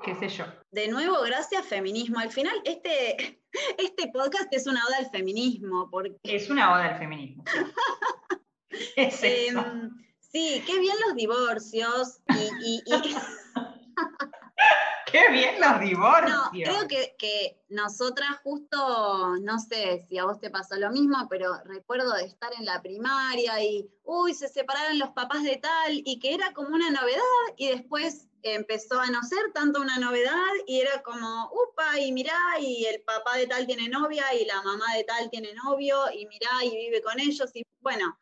qué 0.04 0.14
sé 0.14 0.28
yo. 0.28 0.44
De 0.70 0.86
nuevo, 0.86 1.16
gracias 1.26 1.66
feminismo. 1.66 2.20
Al 2.20 2.30
final, 2.30 2.54
este, 2.64 3.40
este 3.76 4.08
podcast 4.12 4.46
es 4.52 4.68
una 4.68 4.84
oda 4.86 4.98
al 4.98 5.10
feminismo, 5.10 5.88
porque 5.90 6.16
Es 6.22 6.48
una 6.48 6.72
oda 6.74 6.84
al 6.94 6.98
feminismo. 7.00 7.42
Es 8.94 9.24
eso. 9.24 9.58
em, 9.58 9.90
sí, 10.20 10.62
qué 10.64 10.78
bien 10.78 10.94
los 11.04 11.16
divorcios 11.16 12.20
y- 12.28 12.76
y- 12.76 12.82
y 12.86 13.14
¡Qué 15.10 15.30
bien 15.30 15.60
los 15.60 15.80
divorcios! 15.80 16.32
No, 16.32 16.50
creo 16.50 16.88
que, 16.88 17.16
que 17.18 17.62
nosotras 17.68 18.30
justo, 18.42 19.36
no 19.40 19.58
sé 19.58 20.04
si 20.08 20.18
a 20.18 20.24
vos 20.24 20.38
te 20.38 20.50
pasó 20.50 20.76
lo 20.76 20.90
mismo, 20.90 21.26
pero 21.30 21.54
recuerdo 21.64 22.12
de 22.14 22.24
estar 22.24 22.52
en 22.58 22.64
la 22.64 22.82
primaria 22.82 23.62
y, 23.62 23.88
uy, 24.04 24.34
se 24.34 24.48
separaron 24.48 24.98
los 24.98 25.10
papás 25.10 25.42
de 25.42 25.56
tal, 25.56 26.02
y 26.04 26.18
que 26.18 26.34
era 26.34 26.52
como 26.52 26.74
una 26.74 26.90
novedad, 26.90 27.22
y 27.56 27.68
después 27.68 28.26
empezó 28.42 29.00
a 29.00 29.06
no 29.08 29.22
ser 29.22 29.52
tanto 29.52 29.80
una 29.80 29.98
novedad, 29.98 30.52
y 30.66 30.80
era 30.80 31.02
como, 31.02 31.50
upa, 31.52 31.98
y 31.98 32.12
mirá, 32.12 32.38
y 32.60 32.84
el 32.84 33.00
papá 33.02 33.36
de 33.36 33.46
tal 33.46 33.66
tiene 33.66 33.88
novia, 33.88 34.34
y 34.34 34.44
la 34.44 34.62
mamá 34.62 34.94
de 34.94 35.04
tal 35.04 35.30
tiene 35.30 35.54
novio, 35.54 36.04
y 36.12 36.26
mirá, 36.26 36.50
y 36.64 36.70
vive 36.70 37.02
con 37.02 37.18
ellos, 37.18 37.50
y 37.54 37.62
bueno, 37.80 38.18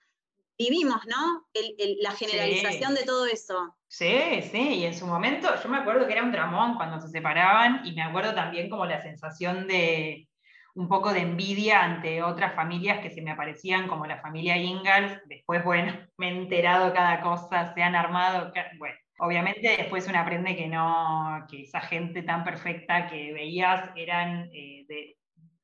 vivimos, 0.59 1.01
¿no? 1.07 1.47
El- 1.53 1.75
el- 1.79 1.97
la 2.01 2.13
generalización 2.13 2.95
de 2.95 3.05
todo 3.05 3.27
eso. 3.27 3.77
Sí, 3.89 4.43
sí, 4.43 4.59
y 4.81 4.85
en 4.85 4.95
su 4.95 5.07
momento 5.07 5.49
yo 5.63 5.69
me 5.69 5.79
acuerdo 5.79 6.07
que 6.07 6.13
era 6.13 6.23
un 6.25 6.33
dramón 6.33 6.75
cuando 6.77 7.01
se 7.01 7.09
separaban 7.09 7.87
y 7.87 7.93
me 7.93 8.03
acuerdo 8.03 8.35
también 8.35 8.69
como 8.69 8.85
la 8.85 9.01
sensación 9.01 9.67
de 9.69 10.29
un 10.75 10.89
poco 10.89 11.13
de 11.13 11.21
envidia 11.21 11.83
ante 11.83 12.23
otras 12.23 12.55
familias 12.55 13.01
que 13.01 13.11
se 13.11 13.23
me 13.23 13.31
aparecían 13.31 13.89
como 13.89 14.05
la 14.07 14.21
familia 14.21 14.57
Ingalls. 14.59 15.21
Después, 15.27 15.65
bueno, 15.65 15.93
me 16.19 16.29
he 16.29 16.37
enterado 16.37 16.93
cada 16.93 17.21
cosa, 17.23 17.73
se 17.75 17.83
han 17.83 17.95
armado, 17.95 18.53
bueno, 18.79 18.97
obviamente 19.21 19.77
después 19.79 20.07
uno 20.09 20.19
aprende 20.19 20.57
que 20.57 20.69
no, 20.69 21.47
que 21.49 21.63
esa 21.63 21.81
gente 21.81 22.23
tan 22.23 22.45
perfecta 22.45 23.07
que 23.09 23.33
veías 23.33 23.91
eran 23.97 24.51
eh, 24.53 24.85
de- 24.89 25.17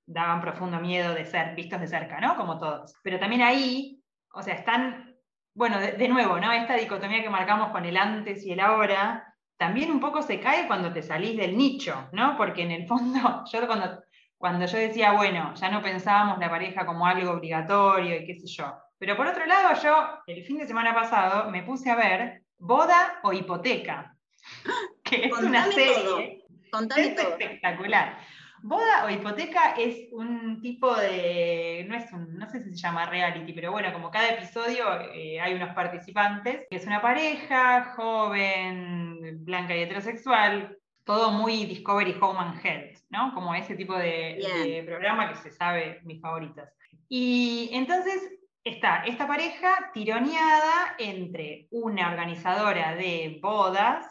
daban 0.07 0.41
profundo 0.41 0.81
miedo 0.81 1.15
de 1.15 1.25
ser 1.27 1.55
vistos 1.55 1.81
de 1.81 1.89
cerca, 1.89 2.21
¿no? 2.21 2.37
Como 2.37 2.59
todos. 2.59 2.95
Pero 3.05 3.19
también 3.19 3.43
ahí, 3.43 4.02
o 4.33 4.43
sea, 4.43 4.55
están 4.55 5.13
bueno, 5.55 5.79
de, 5.81 5.93
de 5.93 6.09
nuevo, 6.09 6.39
¿no? 6.39 6.51
Esta 6.53 6.77
dicotomía 6.77 7.23
que 7.23 7.29
marcamos 7.31 7.71
con 7.71 7.85
el 7.85 7.97
antes 7.97 8.45
y 8.47 8.53
el 8.53 8.61
ahora, 8.61 9.35
también 9.59 9.91
un 9.91 10.01
poco 10.01 10.23
se 10.23 10.41
cae 10.41 10.67
cuando 10.67 10.93
te 10.93 11.03
salís 11.03 11.37
del 11.37 11.57
nicho, 11.57 12.09
¿no? 12.13 12.37
Porque 12.37 12.63
en 12.63 12.71
el 12.71 12.87
fondo, 12.87 13.45
yo 13.53 13.67
cuando, 13.67 14.03
cuando 14.39 14.67
yo 14.67 14.79
decía, 14.79 15.13
bueno, 15.13 15.55
ya 15.55 15.69
no 15.71 15.83
pensábamos 15.83 16.39
la 16.39 16.51
pareja 16.51 16.87
como 16.87 17.07
algo 17.07 17.33
obligatorio 17.33 18.17
y 18.17 18.25
qué 18.27 18.35
sé 18.35 18.47
yo. 18.47 18.75
Pero 18.99 19.17
por 19.17 19.27
otro 19.27 19.45
lado, 19.47 19.81
yo 19.83 20.23
el 20.27 20.45
fin 20.45 20.59
de 20.59 20.67
semana 20.67 20.95
pasado 20.95 21.51
me 21.51 21.63
puse 21.65 21.91
a 21.91 21.97
ver 21.97 22.43
Boda 22.59 23.21
o 23.23 23.33
Hipoteca, 23.33 24.17
que 25.05 25.27
es 25.27 25.33
una 25.33 25.65
serie. 25.67 25.95
todo. 25.95 26.23
Contame 26.71 27.03
Es 27.09 27.15
todo. 27.17 27.29
espectacular. 27.39 28.19
Boda 28.63 29.05
o 29.05 29.11
hipoteca 29.11 29.75
es 29.77 30.09
un 30.13 30.61
tipo 30.61 30.95
de, 30.95 31.85
no 31.89 31.97
es 31.97 32.13
un, 32.13 32.39
no 32.39 32.49
sé 32.49 32.61
si 32.63 32.71
se 32.71 32.77
llama 32.77 33.07
reality, 33.07 33.53
pero 33.53 33.73
bueno, 33.73 33.93
como 33.93 34.11
cada 34.11 34.31
episodio 34.31 34.85
eh, 35.13 35.41
hay 35.41 35.55
unos 35.55 35.75
participantes, 35.75 36.67
que 36.71 36.77
es 36.77 36.87
una 36.87 37.03
pareja, 37.03 37.93
joven, 37.97 39.45
blanca 39.45 39.77
y 39.77 39.83
heterosexual, 39.83 40.79
todo 41.05 41.33
muy 41.33 41.67
Discovery 41.67 42.17
Home 42.21 42.39
and 42.39 42.65
Health, 42.65 42.99
¿no? 43.11 43.35
Como 43.35 43.53
ese 43.55 43.75
tipo 43.75 43.97
de, 43.97 44.39
de 44.65 44.83
programa 44.87 45.29
que 45.29 45.37
se 45.37 45.51
sabe 45.51 46.01
mis 46.05 46.21
favoritas. 46.21 46.73
Y 47.09 47.69
entonces 47.73 48.31
está 48.65 49.03
esta 49.05 49.27
pareja 49.27 49.91
tironeada 49.93 50.95
entre 50.99 51.67
una 51.71 52.11
organizadora 52.11 52.95
de 52.95 53.41
bodas 53.43 54.07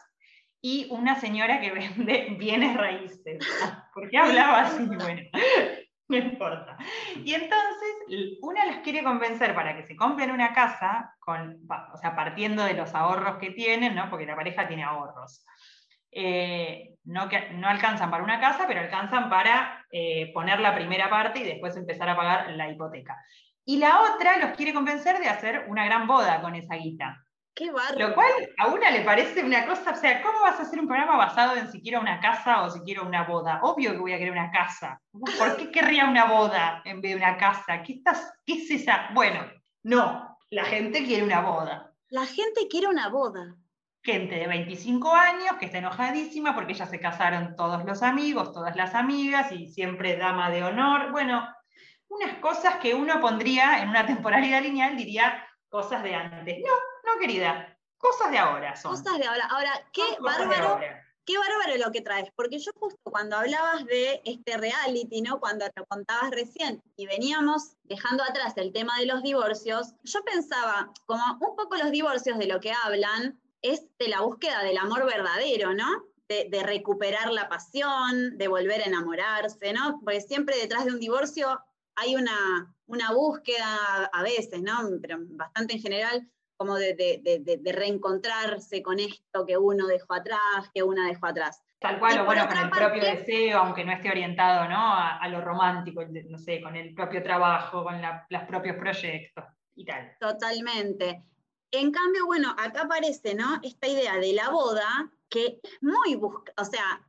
y 0.62 0.88
una 0.92 1.20
señora 1.20 1.60
que 1.62 1.72
vende 1.72 2.36
bienes 2.38 2.76
raíces. 2.76 3.40
¿Por 3.94 4.10
qué 4.10 4.18
hablaba 4.18 4.62
así? 4.62 4.86
Bueno, 4.98 5.22
no 6.08 6.18
importa. 6.18 6.78
Y 7.24 7.34
entonces 7.34 8.38
una 8.42 8.66
las 8.66 8.80
quiere 8.80 9.04
convencer 9.04 9.56
para 9.56 9.76
que 9.76 9.84
se 9.84 9.96
compren 9.96 10.32
una 10.32 10.54
casa, 10.54 11.16
o 11.26 11.98
sea, 11.98 12.16
partiendo 12.16 12.64
de 12.66 12.74
los 12.74 12.94
ahorros 12.94 13.38
que 13.38 13.52
tienen, 13.52 13.96
¿no? 13.96 14.10
porque 14.10 14.26
la 14.26 14.36
pareja 14.36 14.68
tiene 14.68 14.84
ahorros. 14.84 15.46
Eh, 16.12 16.96
no, 17.06 17.30
que, 17.30 17.52
no 17.52 17.70
alcanzan 17.70 18.12
para 18.12 18.24
una 18.24 18.42
casa, 18.42 18.66
pero 18.68 18.82
alcanzan 18.82 19.30
para 19.30 19.86
eh, 19.92 20.32
poner 20.34 20.60
la 20.60 20.76
primera 20.76 21.10
parte 21.10 21.40
y 21.40 21.44
después 21.44 21.78
empezar 21.78 22.10
a 22.10 22.18
pagar 22.18 22.50
la 22.52 22.70
hipoteca. 22.70 23.18
Y 23.64 23.78
la 23.78 24.02
otra 24.02 24.38
los 24.38 24.58
quiere 24.58 24.74
convencer 24.74 25.20
de 25.20 25.30
hacer 25.30 25.66
una 25.70 25.86
gran 25.86 26.08
boda 26.08 26.42
con 26.42 26.56
esa 26.56 26.76
guita. 26.76 27.24
Qué 27.54 27.66
Lo 27.66 28.14
cual 28.14 28.32
a 28.58 28.68
una 28.68 28.90
le 28.92 29.02
parece 29.02 29.44
una 29.44 29.66
cosa, 29.66 29.92
o 29.92 29.96
sea, 29.96 30.22
¿cómo 30.22 30.40
vas 30.40 30.58
a 30.60 30.64
hacer 30.64 30.80
un 30.80 30.88
programa 30.88 31.18
basado 31.18 31.58
en 31.58 31.70
si 31.70 31.82
quiero 31.82 32.00
una 32.00 32.20
casa 32.22 32.64
o 32.64 32.70
si 32.70 32.80
quiero 32.80 33.06
una 33.06 33.24
boda? 33.24 33.60
Obvio 33.64 33.92
que 33.92 33.98
voy 33.98 34.14
a 34.14 34.18
querer 34.18 34.32
una 34.32 34.52
casa. 34.52 35.02
¿Por 35.12 35.58
qué 35.58 35.70
querría 35.70 36.06
una 36.06 36.26
boda 36.26 36.82
en 36.86 37.02
vez 37.02 37.12
de 37.12 37.18
una 37.18 37.38
casa? 37.38 37.84
¿Qué, 37.84 37.94
estás, 37.94 38.32
qué 38.46 38.54
es 38.54 38.72
esa? 38.72 39.10
Bueno, 39.14 39.46
no, 39.84 40.38
la 40.50 40.64
gente 40.64 41.04
quiere 41.04 41.24
una 41.24 41.42
boda. 41.42 41.94
La 42.10 42.26
gente 42.26 42.68
quiere 42.70 42.88
una 42.88 43.10
boda. 43.10 43.56
Gente 44.02 44.36
de 44.36 44.48
25 44.48 45.14
años 45.14 45.58
que 45.60 45.66
está 45.66 45.80
enojadísima 45.80 46.56
porque 46.56 46.74
ya 46.74 46.86
se 46.86 47.02
casaron 47.02 47.56
todos 47.58 47.84
los 47.84 48.02
amigos, 48.02 48.54
todas 48.54 48.78
las 48.78 48.96
amigas 48.96 49.52
y 49.52 49.68
siempre 49.68 50.16
dama 50.16 50.50
de 50.50 50.64
honor. 50.64 51.12
Bueno, 51.12 51.48
unas 52.08 52.36
cosas 52.40 52.78
que 52.78 52.94
uno 52.94 53.20
pondría 53.20 53.82
en 53.82 53.90
una 53.90 54.06
temporalidad 54.06 54.62
lineal, 54.62 54.96
diría 54.96 55.46
cosas 55.70 56.02
de 56.04 56.16
antes. 56.16 56.58
No, 56.66 56.74
no, 57.14 57.20
querida, 57.20 57.78
cosas 57.98 58.32
de 58.32 58.38
ahora 58.38 58.76
son. 58.76 58.92
Cosas 58.92 59.18
de 59.18 59.26
ahora. 59.26 59.46
Ahora, 59.46 59.72
qué 59.92 60.04
bárbaro. 60.20 60.80
Qué 61.24 61.38
bárbaro 61.38 61.78
lo 61.78 61.92
que 61.92 62.02
traes, 62.02 62.30
porque 62.36 62.58
yo 62.58 62.72
justo 62.80 63.00
cuando 63.04 63.38
hablabas 63.38 63.86
de 63.86 64.22
este 64.26 64.58
reality, 64.58 65.22
¿no? 65.22 65.40
Cuando 65.40 65.70
te 65.70 65.84
contabas 65.86 66.32
recién 66.32 66.82
y 66.98 67.06
veníamos 67.06 67.74
dejando 67.84 68.24
atrás 68.24 68.54
el 68.58 68.74
tema 68.74 68.98
de 68.98 69.06
los 69.06 69.22
divorcios, 69.22 69.94
yo 70.04 70.24
pensaba, 70.24 70.92
como 71.06 71.24
un 71.34 71.56
poco 71.56 71.76
los 71.76 71.92
divorcios 71.92 72.40
de 72.40 72.48
lo 72.48 72.60
que 72.60 72.74
hablan, 72.74 73.40
es 73.62 73.86
de 74.00 74.08
la 74.08 74.22
búsqueda 74.22 74.64
del 74.64 74.80
amor 74.80 75.06
verdadero, 75.06 75.76
¿no? 75.76 76.06
De, 76.28 76.48
de, 76.50 76.64
recuperar 76.64 77.32
la 77.32 77.48
pasión, 77.50 78.38
de 78.38 78.48
volver 78.48 78.82
a 78.82 78.86
enamorarse, 78.86 79.74
¿no? 79.74 80.00
Porque 80.04 80.22
siempre 80.22 80.58
detrás 80.58 80.86
de 80.86 80.92
un 80.92 81.00
divorcio 81.00 81.62
hay 81.96 82.16
una, 82.16 82.74
una 82.88 83.12
búsqueda 83.12 84.06
a 84.12 84.24
veces, 84.24 84.62
¿no? 84.62 84.90
Pero 85.02 85.18
bastante 85.22 85.76
en 85.76 85.82
general, 85.82 86.30
como 86.62 86.76
de, 86.76 86.94
de, 86.94 87.72
reencontrarse 87.74 88.84
con 88.84 89.00
esto 89.00 89.48
que 89.48 89.58
uno 89.58 89.88
dejó 89.88 90.14
atrás, 90.14 90.70
que 90.72 90.84
una 90.84 91.08
dejó 91.08 91.26
atrás. 91.26 91.64
Tal 91.80 91.98
cual, 91.98 92.20
o 92.20 92.26
bueno, 92.26 92.48
con 92.48 92.56
el 92.56 92.70
propio 92.70 93.02
deseo, 93.02 93.58
aunque 93.58 93.84
no 93.84 93.92
esté 93.92 94.12
orientado 94.12 94.70
¿no? 94.70 94.78
A, 94.78 95.28
lo 95.28 95.42
romántico, 95.42 96.04
no 96.06 96.38
sé, 96.38 96.62
con 96.62 96.76
el 96.76 96.94
propio 96.94 97.24
trabajo, 97.24 97.84
con 97.84 98.00
los 98.00 98.44
propios 98.44 98.76
proyectos 98.76 99.44
y 99.76 99.86
tal. 99.86 100.16
Totalmente. 100.20 101.24
En 101.72 101.92
cambio, 101.92 102.28
bueno, 102.28 102.52
acá 102.52 102.84
aparece, 102.84 103.34
¿no? 103.34 103.60
Esta 103.64 103.88
idea 103.88 104.18
de 104.18 104.34
la 104.34 104.52
boda, 104.52 105.12
que 105.30 105.60
es 105.64 105.82
muy 105.82 106.14
busca, 106.14 106.54
o 106.58 106.66
sea, 106.66 107.02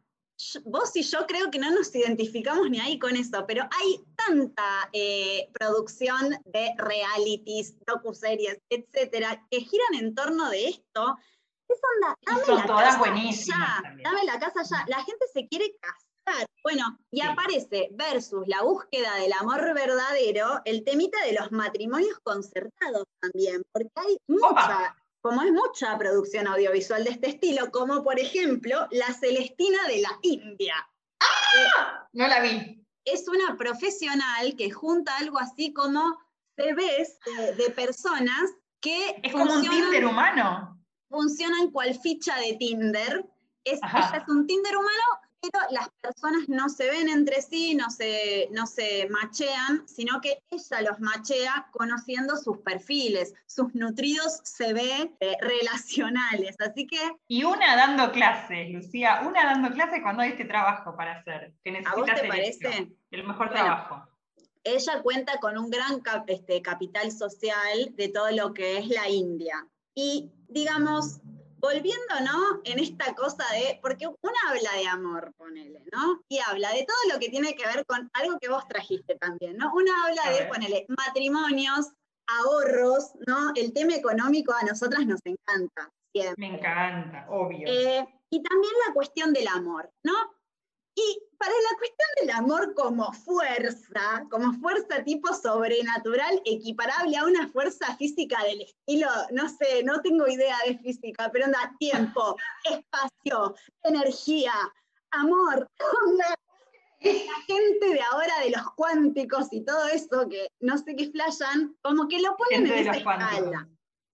vos 0.65 0.95
y 0.97 1.03
yo 1.03 1.27
creo 1.27 1.51
que 1.51 1.59
no 1.59 1.71
nos 1.71 1.95
identificamos 1.95 2.69
ni 2.71 2.81
ahí 2.81 2.99
con 2.99 3.17
eso, 3.17 3.45
pero 3.47 3.63
hay 3.63 4.05
tanta 4.17 4.89
eh, 4.93 5.49
producción 5.53 6.31
de 6.45 6.75
realities, 6.79 7.75
docuseries, 7.87 8.59
etcétera, 8.69 9.47
que 9.51 9.61
giran 9.61 9.95
en 10.01 10.15
torno 10.15 10.51
de 10.51 10.69
esto. 10.69 11.17
Es 11.69 11.81
onda, 11.95 12.17
dame 12.27 12.45
son 12.45 12.57
la 12.57 12.67
todas 12.67 12.85
casa 12.85 12.99
buenísimas. 12.99 13.83
Ya, 13.83 14.03
dame 14.03 14.25
la 14.25 14.39
casa 14.39 14.63
ya. 14.63 14.85
La 14.89 15.03
gente 15.05 15.27
se 15.33 15.49
quiere 15.49 15.75
casar. 15.81 16.47
Bueno, 16.63 16.99
y 17.11 17.21
aparece 17.21 17.89
versus 17.93 18.47
la 18.47 18.63
búsqueda 18.63 19.17
del 19.17 19.33
amor 19.33 19.75
verdadero, 19.75 20.61
el 20.65 20.85
temita 20.85 21.19
de 21.25 21.33
los 21.33 21.51
matrimonios 21.51 22.19
concertados 22.23 23.05
también, 23.21 23.63
porque 23.73 23.91
hay 23.97 24.17
mucha, 24.29 24.95
como 25.23 25.41
es 25.43 25.53
mucha 25.53 25.97
producción 25.97 26.49
audiovisual 26.49 27.05
de 27.05 27.11
este 27.11 27.29
estilo, 27.29 27.71
como 27.71 28.03
por 28.03 28.19
ejemplo 28.19 28.89
La 28.91 29.13
Celestina 29.15 29.79
de 29.87 30.03
la 30.03 30.11
India. 30.23 30.75
¡Ah! 31.21 32.09
no 32.13 32.27
la 32.27 32.41
vi. 32.41 32.85
Es 33.05 33.27
una 33.29 33.57
profesional 33.57 34.55
que 34.59 34.71
junta 34.71 35.17
algo 35.17 35.39
así 35.39 35.73
como 35.73 36.19
CVs 36.57 37.19
de, 37.25 37.55
de 37.55 37.71
personas 37.71 38.51
que... 38.81 39.21
Es 39.23 39.33
como 39.33 39.55
un 39.55 39.63
Tinder 39.63 40.05
humano. 40.05 40.79
Funcionan 41.09 41.71
cual 41.71 41.99
ficha 41.99 42.37
de 42.39 42.55
Tinder. 42.55 43.25
Es, 43.65 43.81
ella 43.83 44.23
es 44.23 44.29
un 44.29 44.47
Tinder 44.47 44.77
humano 44.77 45.22
pero 45.43 45.67
las 45.71 45.89
personas 46.01 46.49
no 46.49 46.69
se 46.69 46.89
ven 46.89 47.09
entre 47.09 47.43
sí, 47.43 47.75
no 47.75 47.91
se, 47.91 48.49
no 48.53 48.67
se 48.67 49.09
machean, 49.11 49.87
sino 49.89 50.21
que 50.21 50.39
ella 50.51 50.83
los 50.83 51.01
machea 51.01 51.69
conociendo 51.73 52.37
sus 52.37 52.59
perfiles, 52.59 53.35
sus 53.47 53.75
nutridos 53.75 54.41
se 54.45 54.73
ve 54.73 55.13
eh, 55.19 55.37
relacionales. 55.41 56.55
Así 56.61 56.87
que. 56.87 56.99
Y 57.27 57.43
una 57.43 57.75
dando 57.75 58.13
clases, 58.13 58.71
Lucía, 58.71 59.23
una 59.27 59.45
dando 59.45 59.73
clases 59.73 60.01
cuando 60.03 60.23
hay 60.23 60.31
este 60.31 60.45
trabajo 60.45 60.97
para 60.97 61.19
hacer. 61.19 61.53
¿A 61.87 61.97
vos 61.97 62.07
te 62.07 62.29
parece? 62.29 62.93
El 63.11 63.25
mejor 63.25 63.51
trabajo. 63.51 64.07
Ella 64.65 65.03
cuenta 65.03 65.39
con 65.41 65.59
un 65.59 65.71
gran 65.71 66.01
este, 66.29 66.63
capital 66.63 67.11
social 67.11 67.93
de 67.97 68.09
todo 68.09 68.31
lo 68.31 68.55
que 68.55 68.79
es 68.79 68.87
la 68.87 69.09
India. 69.09 69.67
Y 69.93 70.31
digamos, 70.49 71.21
volviendo, 71.63 72.15
¿no? 72.25 72.61
En 72.65 72.81
esta 72.81 73.15
cosa 73.15 73.45
de, 73.53 73.79
porque 73.81 74.09
una 74.09 74.39
habla 74.49 74.73
de 74.77 74.89
amor, 74.89 75.33
ponele, 75.37 75.85
¿no? 75.93 76.21
Y 76.29 76.41
habla 76.41 76.71
de 76.73 76.85
todo 76.85 77.15
lo 77.15 77.21
que 77.21 77.29
tiene 77.29 77.55
que 77.55 77.65
ver 77.65 77.87
con 77.87 78.11
algo 78.15 78.39
que 78.41 78.49
vos 78.49 78.67
trajiste 78.67 79.17
también, 79.17 79.57
¿no? 79.57 79.73
Una 79.73 79.93
habla 80.05 80.37
de, 80.37 80.47
ponele, 80.47 80.85
matrimonios, 80.89 81.93
ahorros, 82.27 83.13
¿no? 83.27 83.53
El 83.55 83.73
tema 83.73 83.95
económico 83.95 84.53
a 84.53 84.65
nosotras 84.65 85.07
nos 85.07 85.21
encanta. 85.25 85.89
Siempre. 86.13 86.35
Me 86.37 86.59
encanta, 86.59 87.27
obvio. 87.31 87.67
Eh, 87.67 88.07
y 88.29 88.43
también 88.43 88.73
la 88.87 88.93
cuestión 88.93 89.33
del 89.33 89.49
amor, 89.49 89.91
¿no? 90.03 90.13
Y 90.95 91.23
para 91.39 91.53
la 91.53 91.79
cuestión 91.79 92.09
del 92.21 92.31
amor 92.31 92.75
como 92.75 93.13
fuerza, 93.13 94.27
como 94.31 94.53
fuerza 94.61 95.03
tipo 95.05 95.33
sobrenatural, 95.35 96.41
equiparable 96.45 97.17
a 97.17 97.25
una 97.25 97.49
fuerza 97.49 97.97
física 97.97 98.43
del 98.45 98.63
estilo, 98.63 99.09
no 99.33 99.49
sé, 99.49 99.83
no 99.85 100.01
tengo 100.03 100.29
idea 100.29 100.57
de 100.67 100.79
física, 100.79 101.31
pero 101.33 101.47
anda, 101.47 101.75
tiempo, 101.79 102.37
espacio, 102.65 103.55
energía, 103.83 104.53
amor, 105.13 105.69
onda. 106.05 106.35
La 107.01 107.35
gente 107.49 107.87
de 107.95 108.01
ahora 108.01 108.33
de 108.45 108.51
los 108.51 108.71
cuánticos 108.77 109.49
y 109.51 109.65
todo 109.65 109.89
eso 109.89 110.29
que 110.29 110.47
no 110.61 110.79
sé 110.79 110.95
qué 110.95 111.11
flashan, 111.11 111.77
como 111.83 112.07
que 112.07 112.21
lo 112.21 112.37
ponen 112.37 112.67
en 112.67 112.79
esa 112.79 112.93
escala. 112.93 113.69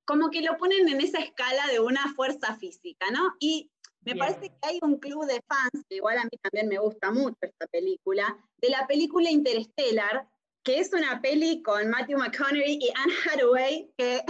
Como 0.06 0.30
que 0.30 0.40
lo 0.40 0.56
ponen 0.56 0.88
en 0.88 1.02
esa 1.02 1.18
escala 1.18 1.66
de 1.66 1.80
una 1.80 2.14
fuerza 2.14 2.56
física, 2.56 3.10
¿no? 3.10 3.34
Y 3.40 3.70
me 4.02 4.16
parece 4.16 4.48
que 4.48 4.58
hay 4.62 4.78
un 4.82 4.98
club 4.98 5.26
de 5.26 5.40
fans, 5.46 5.84
que 5.88 5.96
igual 5.96 6.18
a 6.18 6.24
mí 6.24 6.30
también 6.42 6.68
me 6.68 6.78
gusta 6.78 7.10
mucho 7.10 7.36
esta 7.42 7.66
película, 7.66 8.36
de 8.58 8.70
la 8.70 8.86
película 8.86 9.30
Interstellar, 9.30 10.28
que 10.62 10.78
es 10.80 10.92
una 10.92 11.20
peli 11.20 11.62
con 11.62 11.88
Matthew 11.88 12.18
McConaughey 12.18 12.78
y 12.80 12.90
Anne 12.94 13.14
Hathaway, 13.24 13.92
que 13.96 14.22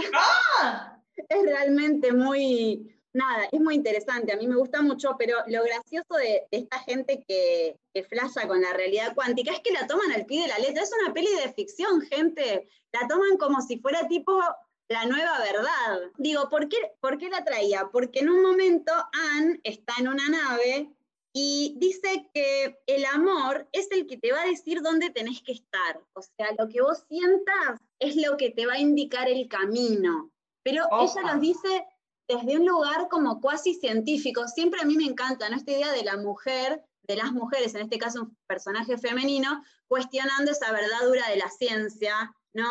¡Ah! 0.61 1.01
es 1.15 1.43
realmente 1.43 2.13
muy, 2.13 2.95
nada, 3.13 3.47
es 3.51 3.59
muy 3.59 3.75
interesante, 3.75 4.33
a 4.33 4.37
mí 4.37 4.47
me 4.47 4.55
gusta 4.55 4.81
mucho, 4.81 5.15
pero 5.17 5.37
lo 5.47 5.63
gracioso 5.63 6.15
de, 6.15 6.47
esta 6.51 6.79
gente 6.79 7.23
que, 7.27 7.77
que 7.93 8.03
flasha 8.03 8.47
con 8.47 8.61
la 8.61 8.73
realidad 8.73 9.13
cuántica 9.15 9.51
es 9.51 9.59
que 9.61 9.71
la 9.71 9.87
toman 9.87 10.11
al 10.11 10.25
pie 10.25 10.43
de 10.43 10.47
la 10.47 10.59
letra, 10.59 10.83
es 10.83 10.91
una 11.03 11.13
peli 11.13 11.29
de 11.43 11.53
ficción, 11.53 12.01
gente, 12.01 12.69
la 12.91 13.07
toman 13.07 13.37
como 13.37 13.61
si 13.61 13.79
fuera 13.79 14.07
tipo 14.07 14.41
la 14.89 15.05
nueva 15.05 15.39
verdad. 15.39 16.11
Digo, 16.17 16.49
¿por 16.49 16.67
qué, 16.67 16.77
¿por 16.99 17.17
qué 17.17 17.29
la 17.29 17.43
traía? 17.43 17.89
Porque 17.91 18.19
en 18.19 18.29
un 18.29 18.41
momento 18.41 18.91
Anne 19.13 19.59
está 19.63 19.93
en 19.99 20.07
una 20.07 20.27
nave 20.27 20.91
y 21.31 21.75
dice 21.77 22.29
que 22.33 22.81
el 22.87 23.05
amor 23.05 23.69
es 23.71 23.89
el 23.91 24.07
que 24.07 24.17
te 24.17 24.31
va 24.31 24.41
a 24.41 24.47
decir 24.47 24.81
dónde 24.81 25.11
tenés 25.11 25.41
que 25.41 25.51
estar. 25.51 26.01
O 26.13 26.21
sea, 26.21 26.47
lo 26.57 26.67
que 26.67 26.81
vos 26.81 27.05
sientas 27.07 27.79
es 27.99 28.15
lo 28.15 28.35
que 28.35 28.49
te 28.49 28.65
va 28.65 28.73
a 28.73 28.79
indicar 28.79 29.29
el 29.29 29.47
camino. 29.47 30.31
Pero 30.63 30.85
ella 30.99 31.33
nos 31.33 31.39
dice 31.39 31.85
desde 32.27 32.57
un 32.57 32.65
lugar 32.65 33.07
como 33.09 33.39
cuasi 33.41 33.75
científico. 33.75 34.47
Siempre 34.47 34.81
a 34.81 34.85
mí 34.85 34.97
me 34.97 35.05
encanta 35.05 35.49
¿no? 35.49 35.55
esta 35.55 35.71
idea 35.71 35.91
de 35.91 36.03
la 36.03 36.17
mujer 36.17 36.83
de 37.03 37.15
las 37.15 37.31
mujeres, 37.31 37.73
en 37.73 37.81
este 37.81 37.97
caso 37.97 38.21
un 38.21 38.37
personaje 38.45 38.95
femenino, 38.99 39.63
cuestionando 39.87 40.51
esa 40.51 40.71
verdadura 40.71 41.27
de 41.29 41.37
la 41.37 41.49
ciencia, 41.49 42.35
¿no? 42.53 42.69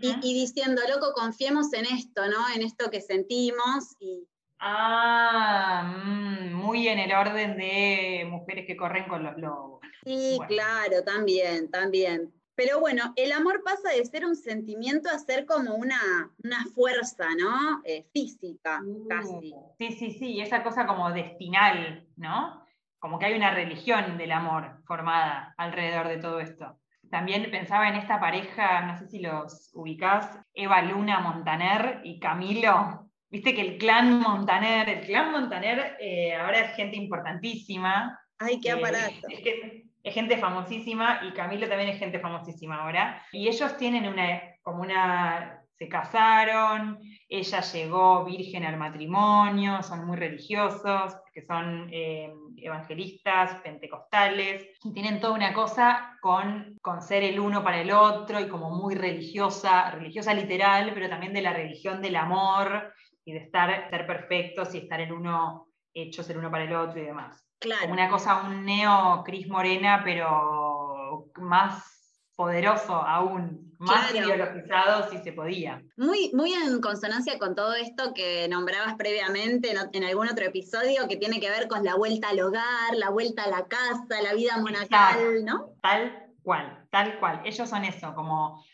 Y, 0.00 0.34
diciendo, 0.34 0.82
loco, 0.88 1.12
confiemos 1.14 1.72
en 1.72 1.86
esto, 1.86 2.26
¿no? 2.28 2.48
En 2.54 2.62
esto 2.62 2.90
que 2.90 3.00
sentimos 3.00 3.96
y, 4.00 4.26
Ah, 4.64 5.82
mm, 6.04 6.52
muy 6.52 6.86
en 6.86 7.00
el 7.00 7.12
orden 7.12 7.56
de 7.56 8.24
mujeres 8.30 8.64
que 8.64 8.76
corren 8.76 9.08
con 9.08 9.24
los 9.24 9.36
lobos. 9.36 9.80
Sí, 10.04 10.38
claro, 10.46 11.02
también, 11.04 11.68
también. 11.68 12.32
Pero 12.54 12.78
bueno, 12.78 13.12
el 13.16 13.32
amor 13.32 13.64
pasa 13.64 13.90
de 13.90 14.04
ser 14.04 14.24
un 14.24 14.36
sentimiento 14.36 15.10
a 15.10 15.18
ser 15.18 15.46
como 15.46 15.74
una, 15.74 16.30
una 16.44 16.64
fuerza, 16.76 17.26
¿no? 17.36 17.82
Eh, 17.84 18.04
física, 18.12 18.80
uh, 18.86 19.08
casi. 19.08 19.52
Sí, 19.78 19.92
sí, 19.98 20.10
sí, 20.12 20.40
esa 20.40 20.62
cosa 20.62 20.86
como 20.86 21.10
destinal, 21.10 22.06
¿no? 22.14 22.64
Como 23.00 23.18
que 23.18 23.26
hay 23.26 23.34
una 23.34 23.52
religión 23.52 24.16
del 24.16 24.30
amor 24.30 24.80
formada 24.86 25.54
alrededor 25.58 26.06
de 26.06 26.18
todo 26.18 26.38
esto. 26.38 26.78
También 27.12 27.48
pensaba 27.52 27.88
en 27.88 27.94
esta 27.94 28.18
pareja, 28.18 28.86
no 28.86 28.98
sé 28.98 29.06
si 29.06 29.20
los 29.20 29.70
ubicás, 29.74 30.40
Eva 30.54 30.82
Luna 30.82 31.20
Montaner 31.20 32.00
y 32.02 32.18
Camilo, 32.18 33.02
Viste 33.32 33.54
que 33.54 33.62
el 33.62 33.78
clan 33.78 34.20
Montaner, 34.20 34.90
el 34.90 35.06
clan 35.06 35.32
Montaner 35.32 35.96
eh, 35.98 36.34
ahora 36.34 36.58
es 36.60 36.76
gente 36.76 36.98
importantísima. 36.98 38.20
Ay, 38.38 38.60
qué 38.60 38.68
eh, 38.68 38.72
aparato. 38.72 39.26
es, 39.26 40.14
gente 40.14 40.36
famosísima 40.36 41.20
y 41.22 41.32
Camilo 41.32 41.66
también 41.66 41.88
es 41.88 41.98
gente 41.98 42.20
famosísima 42.20 42.82
ahora. 42.82 43.24
Y 43.32 43.48
ellos 43.48 43.74
tienen 43.78 44.06
una, 44.06 44.38
como 44.60 44.82
una, 44.82 45.61
se 45.78 45.88
casaron, 45.88 46.98
ella 47.28 47.60
llegó 47.60 48.24
virgen 48.24 48.64
al 48.64 48.76
matrimonio, 48.76 49.82
son 49.82 50.06
muy 50.06 50.16
religiosos, 50.16 51.14
que 51.32 51.42
son 51.42 51.88
eh, 51.92 52.32
evangelistas, 52.58 53.60
pentecostales, 53.62 54.66
y 54.84 54.92
tienen 54.92 55.20
toda 55.20 55.34
una 55.34 55.52
cosa 55.52 56.18
con, 56.20 56.78
con 56.82 57.02
ser 57.02 57.24
el 57.24 57.40
uno 57.40 57.64
para 57.64 57.80
el 57.80 57.90
otro 57.90 58.38
y 58.38 58.48
como 58.48 58.70
muy 58.70 58.94
religiosa, 58.94 59.90
religiosa 59.90 60.34
literal, 60.34 60.92
pero 60.94 61.08
también 61.08 61.32
de 61.32 61.42
la 61.42 61.52
religión 61.52 62.00
del 62.02 62.16
amor 62.16 62.92
y 63.24 63.32
de 63.32 63.38
estar, 63.38 63.88
ser 63.90 64.06
perfectos 64.06 64.74
y 64.74 64.78
estar 64.78 65.00
el 65.00 65.12
uno 65.12 65.68
hechos 65.94 66.28
el 66.30 66.38
uno 66.38 66.50
para 66.50 66.64
el 66.64 66.74
otro 66.74 67.00
y 67.00 67.06
demás. 67.06 67.46
Claro. 67.58 67.92
una 67.92 68.08
cosa, 68.08 68.42
un 68.42 68.64
neo 68.64 69.22
Cris 69.24 69.48
Morena, 69.48 70.02
pero 70.04 71.30
más 71.36 71.91
poderoso 72.36 72.94
aún, 72.94 73.74
más 73.78 74.14
ideologizado 74.14 75.10
si 75.10 75.18
se 75.18 75.32
podía. 75.32 75.82
Muy, 75.96 76.30
muy 76.32 76.52
en 76.52 76.80
consonancia 76.80 77.38
con 77.38 77.54
todo 77.54 77.74
esto 77.74 78.14
que 78.14 78.48
nombrabas 78.48 78.94
previamente 78.94 79.72
en, 79.92 80.04
algún 80.04 80.28
otro 80.28 80.44
episodio 80.44 81.08
que 81.08 81.16
tiene 81.16 81.40
que 81.40 81.50
ver 81.50 81.68
con 81.68 81.84
la 81.84 81.96
vuelta 81.96 82.30
al 82.30 82.40
hogar, 82.40 82.94
la 82.94 83.10
vuelta 83.10 83.44
a 83.44 83.48
la 83.48 83.66
casa, 83.66 84.22
la 84.22 84.34
vida 84.34 84.56
monacal, 84.58 85.44
¿no? 85.44 85.70
Tal 85.82 86.30
cual, 86.42 86.86
tal 86.90 87.18
cual. 87.18 87.42
Ellos 87.44 87.68
son 87.68 87.84
eso, 87.84 88.14
como 88.14 88.64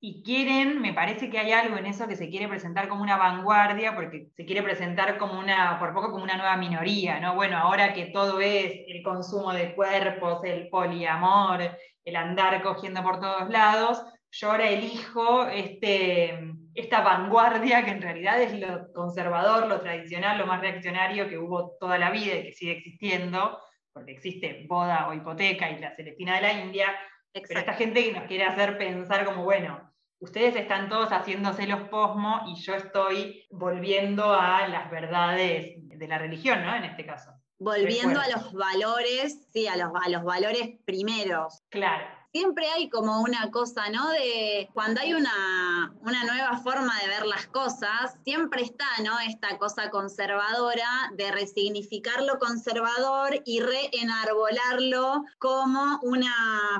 y 0.00 0.22
quieren, 0.22 0.80
me 0.80 0.92
parece 0.94 1.28
que 1.28 1.38
hay 1.38 1.50
algo 1.50 1.76
en 1.76 1.86
eso 1.86 2.06
que 2.06 2.14
se 2.14 2.28
quiere 2.28 2.46
presentar 2.46 2.88
como 2.88 3.02
una 3.02 3.16
vanguardia, 3.16 3.96
porque 3.96 4.28
se 4.36 4.44
quiere 4.44 4.62
presentar 4.62 5.18
como 5.18 5.38
una, 5.38 5.78
por 5.80 5.92
poco 5.92 6.12
como 6.12 6.22
una 6.22 6.36
nueva 6.36 6.56
minoría, 6.56 7.18
¿no? 7.18 7.34
Bueno, 7.34 7.58
ahora 7.58 7.92
que 7.92 8.06
todo 8.06 8.40
es 8.40 8.72
el 8.86 9.02
consumo 9.02 9.52
de 9.52 9.74
cuerpos, 9.74 10.44
el 10.44 10.68
poliamor, 10.68 11.76
el 12.04 12.16
andar 12.16 12.62
cogiendo 12.62 13.02
por 13.02 13.18
todos 13.18 13.50
lados, 13.50 14.04
yo 14.30 14.50
ahora 14.50 14.68
elijo 14.68 15.46
este, 15.48 16.54
esta 16.74 17.00
vanguardia 17.00 17.84
que 17.84 17.90
en 17.90 18.02
realidad 18.02 18.40
es 18.40 18.58
lo 18.58 18.92
conservador, 18.92 19.66
lo 19.66 19.80
tradicional, 19.80 20.38
lo 20.38 20.46
más 20.46 20.60
reaccionario 20.60 21.28
que 21.28 21.38
hubo 21.38 21.76
toda 21.80 21.98
la 21.98 22.10
vida 22.10 22.36
y 22.36 22.42
que 22.44 22.52
sigue 22.52 22.72
existiendo, 22.78 23.58
porque 23.92 24.12
existe 24.12 24.64
boda 24.68 25.08
o 25.08 25.14
hipoteca 25.14 25.70
y 25.70 25.80
la 25.80 25.96
Celestina 25.96 26.36
de 26.36 26.42
la 26.42 26.52
India, 26.52 26.94
pero 27.32 27.60
esta 27.60 27.74
gente 27.74 28.04
que 28.04 28.12
nos 28.12 28.24
quiere 28.24 28.44
hacer 28.44 28.78
pensar 28.78 29.24
como, 29.24 29.44
bueno, 29.44 29.87
ustedes 30.20 30.56
están 30.56 30.88
todos 30.88 31.10
haciéndose 31.10 31.66
los 31.66 31.88
posmo 31.88 32.42
y 32.46 32.54
yo 32.60 32.74
estoy 32.74 33.46
volviendo 33.50 34.32
a 34.32 34.66
las 34.68 34.90
verdades 34.90 35.74
de 35.76 36.08
la 36.08 36.18
religión, 36.18 36.64
¿no? 36.64 36.74
En 36.74 36.84
este 36.84 37.06
caso. 37.06 37.32
Volviendo 37.58 38.20
a 38.20 38.28
los 38.28 38.52
valores, 38.52 39.48
sí, 39.52 39.66
a 39.66 39.76
los, 39.76 39.90
a 40.04 40.08
los 40.08 40.22
valores 40.22 40.78
primeros. 40.84 41.62
Claro 41.70 42.17
siempre 42.38 42.68
hay 42.70 42.88
como 42.88 43.20
una 43.20 43.50
cosa, 43.50 43.90
¿no? 43.90 44.10
De 44.10 44.70
cuando 44.72 45.00
hay 45.00 45.12
una, 45.12 45.92
nueva 46.00 46.58
forma 46.58 46.92
de 47.00 47.08
ver 47.08 47.26
las 47.26 47.48
cosas, 47.48 48.16
siempre 48.22 48.62
está, 48.62 48.86
¿no? 49.04 49.18
Esta 49.18 49.58
cosa 49.58 49.90
conservadora 49.90 51.10
de 51.14 51.32
resignificar 51.32 52.22
lo 52.22 52.38
conservador 52.38 53.42
y 53.44 53.60
reenarbolarlo 53.60 55.24
como 55.38 55.98
una 56.02 56.32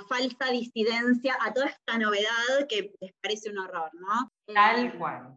falsa 0.09 0.47
disidencia 0.53 1.37
a 1.40 1.53
toda 1.53 1.66
esta 1.66 1.99
novedad 1.99 2.68
que 2.68 2.92
les 3.01 3.12
parece 3.21 3.51
un 3.51 3.59
horror, 3.59 3.90
¿no? 3.94 4.31
Tal 4.55 4.97
cual 4.97 5.35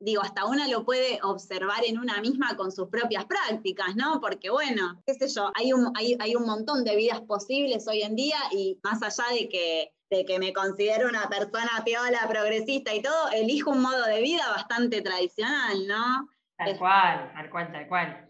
digo, 0.00 0.22
hasta 0.22 0.46
una 0.46 0.66
lo 0.68 0.84
puede 0.84 1.20
observar 1.22 1.84
en 1.86 1.98
una 1.98 2.20
misma 2.20 2.56
con 2.56 2.72
sus 2.72 2.88
propias 2.88 3.24
prácticas, 3.26 3.94
¿no? 3.96 4.20
Porque 4.20 4.50
bueno, 4.50 5.02
qué 5.06 5.14
sé 5.14 5.28
yo, 5.28 5.52
hay 5.54 5.72
un, 5.72 5.92
hay, 5.96 6.16
hay 6.18 6.34
un 6.34 6.46
montón 6.46 6.84
de 6.84 6.96
vidas 6.96 7.20
posibles 7.22 7.86
hoy 7.86 8.02
en 8.02 8.16
día 8.16 8.38
y 8.50 8.78
más 8.82 9.02
allá 9.02 9.32
de 9.34 9.48
que, 9.48 9.92
de 10.10 10.24
que 10.24 10.38
me 10.38 10.52
considero 10.52 11.08
una 11.08 11.28
persona 11.28 11.82
piola, 11.84 12.26
progresista 12.28 12.94
y 12.94 13.02
todo, 13.02 13.30
elijo 13.30 13.70
un 13.70 13.82
modo 13.82 14.04
de 14.06 14.20
vida 14.20 14.48
bastante 14.48 15.02
tradicional, 15.02 15.86
¿no? 15.86 16.28
Tal 16.56 16.78
cual, 16.78 17.32
tal 17.32 17.50
cual, 17.50 17.72
tal 17.72 17.88
cual. 17.88 18.26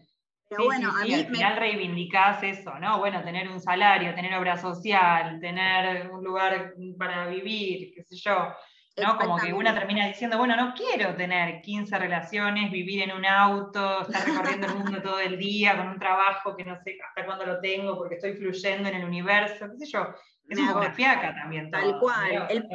Pero 0.49 0.65
bueno, 0.65 0.89
a 0.89 1.05
mí 1.05 1.13
al 1.13 1.27
final 1.27 1.57
reivindicás 1.57 2.43
eso, 2.43 2.77
¿no? 2.77 2.99
Bueno, 2.99 3.23
tener 3.23 3.47
un 3.47 3.61
salario, 3.61 4.13
tener 4.13 4.35
obra 4.35 4.57
social, 4.57 5.39
tener 5.39 6.11
un 6.11 6.21
lugar 6.21 6.73
para 6.97 7.27
vivir, 7.27 7.93
qué 7.95 8.03
sé 8.03 8.17
yo. 8.17 8.53
¿No? 8.97 9.17
Como 9.17 9.37
que 9.37 9.53
una 9.53 9.73
termina 9.73 10.07
diciendo, 10.07 10.37
bueno, 10.37 10.55
no 10.55 10.73
quiero 10.73 11.15
tener 11.15 11.61
15 11.61 11.97
relaciones, 11.97 12.71
vivir 12.71 13.03
en 13.03 13.13
un 13.13 13.25
auto, 13.25 14.01
estar 14.01 14.27
recorriendo 14.27 14.67
el 14.67 14.75
mundo 14.75 15.01
todo 15.01 15.19
el 15.19 15.37
día 15.37 15.77
con 15.77 15.87
un 15.87 15.99
trabajo 15.99 16.55
que 16.55 16.65
no 16.65 16.75
sé 16.83 16.97
hasta 17.07 17.25
cuándo 17.25 17.45
lo 17.45 17.59
tengo 17.59 17.97
porque 17.97 18.15
estoy 18.15 18.33
fluyendo 18.33 18.89
en 18.89 18.95
el 18.95 19.05
universo, 19.05 19.67
qué 19.71 19.85
sé 19.85 19.91
yo. 19.91 20.07
Es 20.49 20.59
un 20.59 20.67
poco 20.67 20.91
fiaca 20.91 21.33
también. 21.33 21.71
Tal 21.71 21.97
cual. 21.99 22.47
El, 22.49 22.67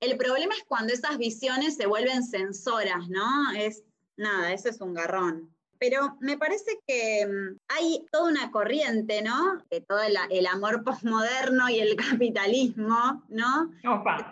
el, 0.00 0.16
problema 0.16 0.54
es 0.54 0.62
cuando 0.68 0.92
esas 0.92 1.18
visiones 1.18 1.76
se 1.76 1.86
vuelven 1.86 2.22
sensoras, 2.22 3.08
¿no? 3.08 3.50
Es 3.58 3.82
nada, 4.16 4.52
eso 4.52 4.68
es 4.68 4.80
un 4.80 4.94
garrón. 4.94 5.53
Pero 5.84 6.16
me 6.20 6.38
parece 6.38 6.80
que 6.86 7.26
mm, 7.26 7.58
hay 7.68 8.06
toda 8.10 8.30
una 8.30 8.50
corriente, 8.50 9.20
¿no? 9.20 9.58
De 9.70 9.82
todo 9.82 10.00
el, 10.00 10.46
amor 10.46 10.82
postmoderno 10.82 11.68
y 11.68 11.78
el 11.78 11.94
capitalismo, 12.26 13.22
¿no? 13.28 13.70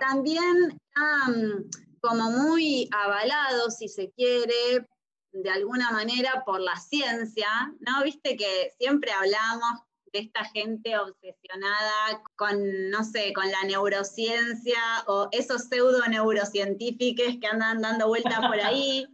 También 0.00 0.80
mm, 0.96 1.68
como 2.00 2.30
muy 2.30 2.88
avalado, 2.90 3.70
si 3.70 3.88
se 3.88 4.10
quiere, 4.12 4.86
de 5.32 5.50
alguna 5.50 5.90
manera 5.90 6.42
por 6.46 6.58
la 6.58 6.76
ciencia, 6.76 7.48
¿no? 7.80 8.02
Viste 8.02 8.34
que 8.34 8.72
siempre 8.78 9.12
hablamos 9.12 9.82
de 10.10 10.20
esta 10.20 10.44
gente 10.44 10.96
obsesionada 10.96 12.22
con, 12.34 12.88
no 12.88 13.04
sé, 13.04 13.34
con 13.34 13.50
la 13.50 13.62
neurociencia 13.64 14.80
o 15.06 15.28
esos 15.32 15.64
pseudo 15.64 16.06
neurocientíficos 16.08 17.36
que 17.38 17.46
andan 17.46 17.82
dando 17.82 18.08
vueltas 18.08 18.40
por 18.40 18.58
ahí. 18.64 19.06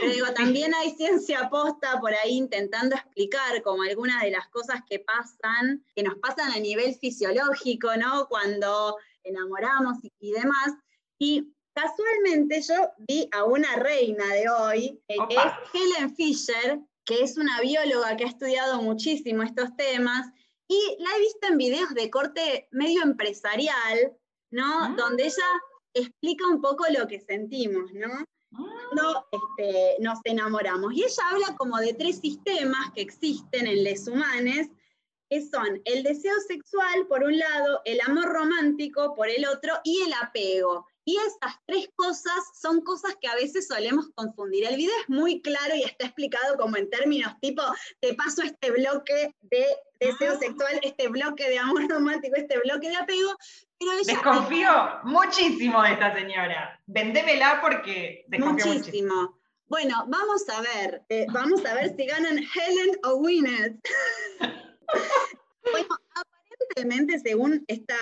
Pero 0.00 0.12
digo, 0.12 0.32
también 0.32 0.74
hay 0.74 0.90
ciencia 0.92 1.48
posta 1.50 2.00
por 2.00 2.12
ahí 2.14 2.36
intentando 2.36 2.96
explicar 2.96 3.62
como 3.62 3.82
algunas 3.82 4.22
de 4.22 4.30
las 4.30 4.48
cosas 4.48 4.80
que 4.88 5.00
pasan, 5.00 5.84
que 5.94 6.02
nos 6.02 6.16
pasan 6.16 6.52
a 6.52 6.58
nivel 6.58 6.94
fisiológico, 6.94 7.94
¿no? 7.96 8.26
Cuando 8.28 8.96
enamoramos 9.22 9.98
y, 10.20 10.32
demás. 10.32 10.72
Y 11.18 11.52
casualmente 11.74 12.62
yo 12.62 12.74
vi 12.98 13.28
a 13.32 13.44
una 13.44 13.76
reina 13.76 14.26
de 14.34 14.48
hoy, 14.48 15.02
eh, 15.08 15.16
que 15.28 15.36
es 15.36 15.52
Helen 15.72 16.14
Fisher, 16.14 16.80
que 17.04 17.22
es 17.22 17.36
una 17.36 17.60
bióloga 17.60 18.16
que 18.16 18.24
ha 18.24 18.28
estudiado 18.28 18.80
muchísimo 18.80 19.42
estos 19.42 19.76
temas, 19.76 20.26
y 20.66 20.96
la 20.98 21.10
he 21.16 21.20
visto 21.20 21.46
en 21.48 21.58
videos 21.58 21.92
de 21.94 22.10
corte 22.10 22.68
medio 22.70 23.02
empresarial, 23.02 24.16
¿no? 24.50 24.84
Ah. 24.84 24.94
Donde 24.96 25.24
ella 25.24 25.44
explica 25.92 26.46
un 26.46 26.62
poco 26.62 26.84
lo 26.90 27.06
que 27.06 27.20
sentimos, 27.20 27.92
¿no? 27.92 28.24
Cuando 28.54 29.26
este, 29.30 29.96
nos 30.00 30.18
enamoramos. 30.24 30.94
Y 30.94 31.04
ella 31.04 31.28
habla 31.30 31.56
como 31.56 31.78
de 31.78 31.94
tres 31.94 32.18
sistemas 32.20 32.90
que 32.94 33.02
existen 33.02 33.66
en 33.66 33.84
les 33.84 34.06
humanes, 34.06 34.68
que 35.30 35.42
son 35.42 35.80
el 35.84 36.02
deseo 36.02 36.34
sexual 36.46 37.06
por 37.08 37.24
un 37.24 37.38
lado, 37.38 37.80
el 37.84 38.00
amor 38.02 38.26
romántico 38.26 39.14
por 39.14 39.28
el 39.28 39.46
otro 39.46 39.72
y 39.84 40.02
el 40.02 40.12
apego. 40.12 40.86
Y 41.06 41.16
esas 41.16 41.58
tres 41.66 41.88
cosas 41.96 42.34
son 42.54 42.80
cosas 42.80 43.14
que 43.20 43.28
a 43.28 43.34
veces 43.34 43.66
solemos 43.66 44.08
confundir. 44.14 44.64
El 44.64 44.76
video 44.76 44.94
es 45.02 45.08
muy 45.08 45.42
claro 45.42 45.74
y 45.74 45.82
está 45.82 46.06
explicado 46.06 46.56
como 46.56 46.76
en 46.78 46.88
términos 46.88 47.34
tipo, 47.42 47.62
te 48.00 48.14
paso 48.14 48.42
este 48.42 48.70
bloque 48.70 49.34
de 49.42 49.66
deseo 50.00 50.32
ah. 50.34 50.38
sexual, 50.38 50.80
este 50.82 51.08
bloque 51.08 51.48
de 51.48 51.58
amor 51.58 51.88
romántico, 51.88 52.36
este 52.36 52.58
bloque 52.58 52.88
de 52.88 52.96
apego. 52.96 53.36
Pero 53.78 53.92
desconfío 54.06 54.70
muchísimo 55.04 55.82
de 55.82 55.92
esta 55.92 56.14
señora. 56.14 56.80
Vendémela 56.86 57.60
porque 57.60 58.24
desconfío 58.28 58.74
muchísimo. 58.74 59.38
Bueno, 59.66 60.04
vamos 60.08 60.48
a 60.48 60.60
ver, 60.60 61.02
eh, 61.08 61.26
vamos 61.32 61.64
a 61.64 61.74
ver 61.74 61.96
si 61.96 62.06
ganan 62.06 62.38
Helen 62.38 62.98
o 63.04 63.16
Gwyneth. 63.16 63.80
Bueno, 65.70 65.88
aparentemente, 66.14 67.18
según 67.18 67.64
esta, 67.68 67.96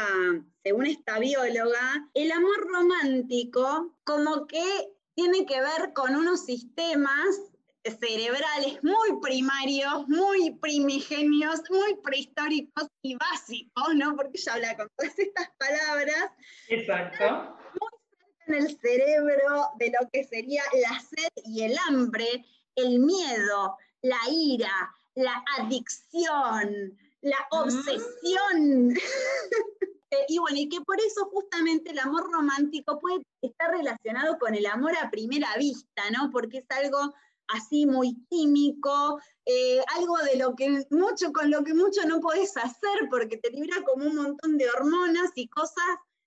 según 0.64 0.86
esta 0.86 1.20
bióloga, 1.20 2.08
el 2.12 2.32
amor 2.32 2.66
romántico 2.66 3.94
como 4.02 4.48
que 4.48 4.92
tiene 5.14 5.46
que 5.46 5.60
ver 5.60 5.92
con 5.94 6.16
unos 6.16 6.44
sistemas 6.44 7.51
cerebrales 7.84 8.82
muy 8.82 9.20
primarios, 9.20 10.06
muy 10.08 10.52
primigenios, 10.60 11.62
muy 11.70 11.96
prehistóricos 12.02 12.88
y 13.02 13.16
básicos, 13.16 13.94
¿no? 13.94 14.14
Porque 14.16 14.38
ella 14.38 14.54
habla 14.54 14.76
con 14.76 14.88
todas 14.96 15.18
estas 15.18 15.50
palabras. 15.58 16.30
Exacto. 16.68 17.56
Muy 17.80 17.90
cerca 18.10 18.44
en 18.46 18.54
el 18.54 18.78
cerebro 18.78 19.68
de 19.78 19.92
lo 20.00 20.08
que 20.12 20.24
sería 20.24 20.62
la 20.80 21.00
sed 21.00 21.28
y 21.44 21.62
el 21.64 21.76
hambre, 21.88 22.44
el 22.76 22.98
miedo, 23.00 23.76
la 24.02 24.18
ira, 24.30 24.94
la 25.14 25.42
adicción, 25.58 26.98
la 27.20 27.36
Mm. 27.50 27.56
obsesión. 27.56 28.94
Eh, 30.14 30.26
y 30.28 30.38
bueno, 30.38 30.58
y 30.58 30.68
que 30.68 30.78
por 30.82 31.00
eso 31.00 31.24
justamente 31.30 31.90
el 31.90 31.98
amor 31.98 32.30
romántico 32.30 33.00
puede 33.00 33.22
estar 33.40 33.70
relacionado 33.70 34.38
con 34.38 34.54
el 34.54 34.66
amor 34.66 34.92
a 34.98 35.10
primera 35.10 35.56
vista, 35.56 36.02
¿no? 36.10 36.30
Porque 36.30 36.58
es 36.58 36.66
algo 36.68 37.14
así 37.52 37.86
muy 37.86 38.16
químico, 38.28 39.20
eh, 39.44 39.80
algo 39.96 40.16
de 40.18 40.36
lo 40.36 40.54
que 40.54 40.86
mucho, 40.90 41.32
con 41.32 41.50
lo 41.50 41.64
que 41.64 41.74
mucho 41.74 42.06
no 42.06 42.20
podés 42.20 42.56
hacer 42.56 43.08
porque 43.10 43.36
te 43.36 43.50
libra 43.50 43.82
como 43.84 44.06
un 44.06 44.16
montón 44.16 44.58
de 44.58 44.68
hormonas 44.70 45.32
y 45.34 45.48
cosas 45.48 45.84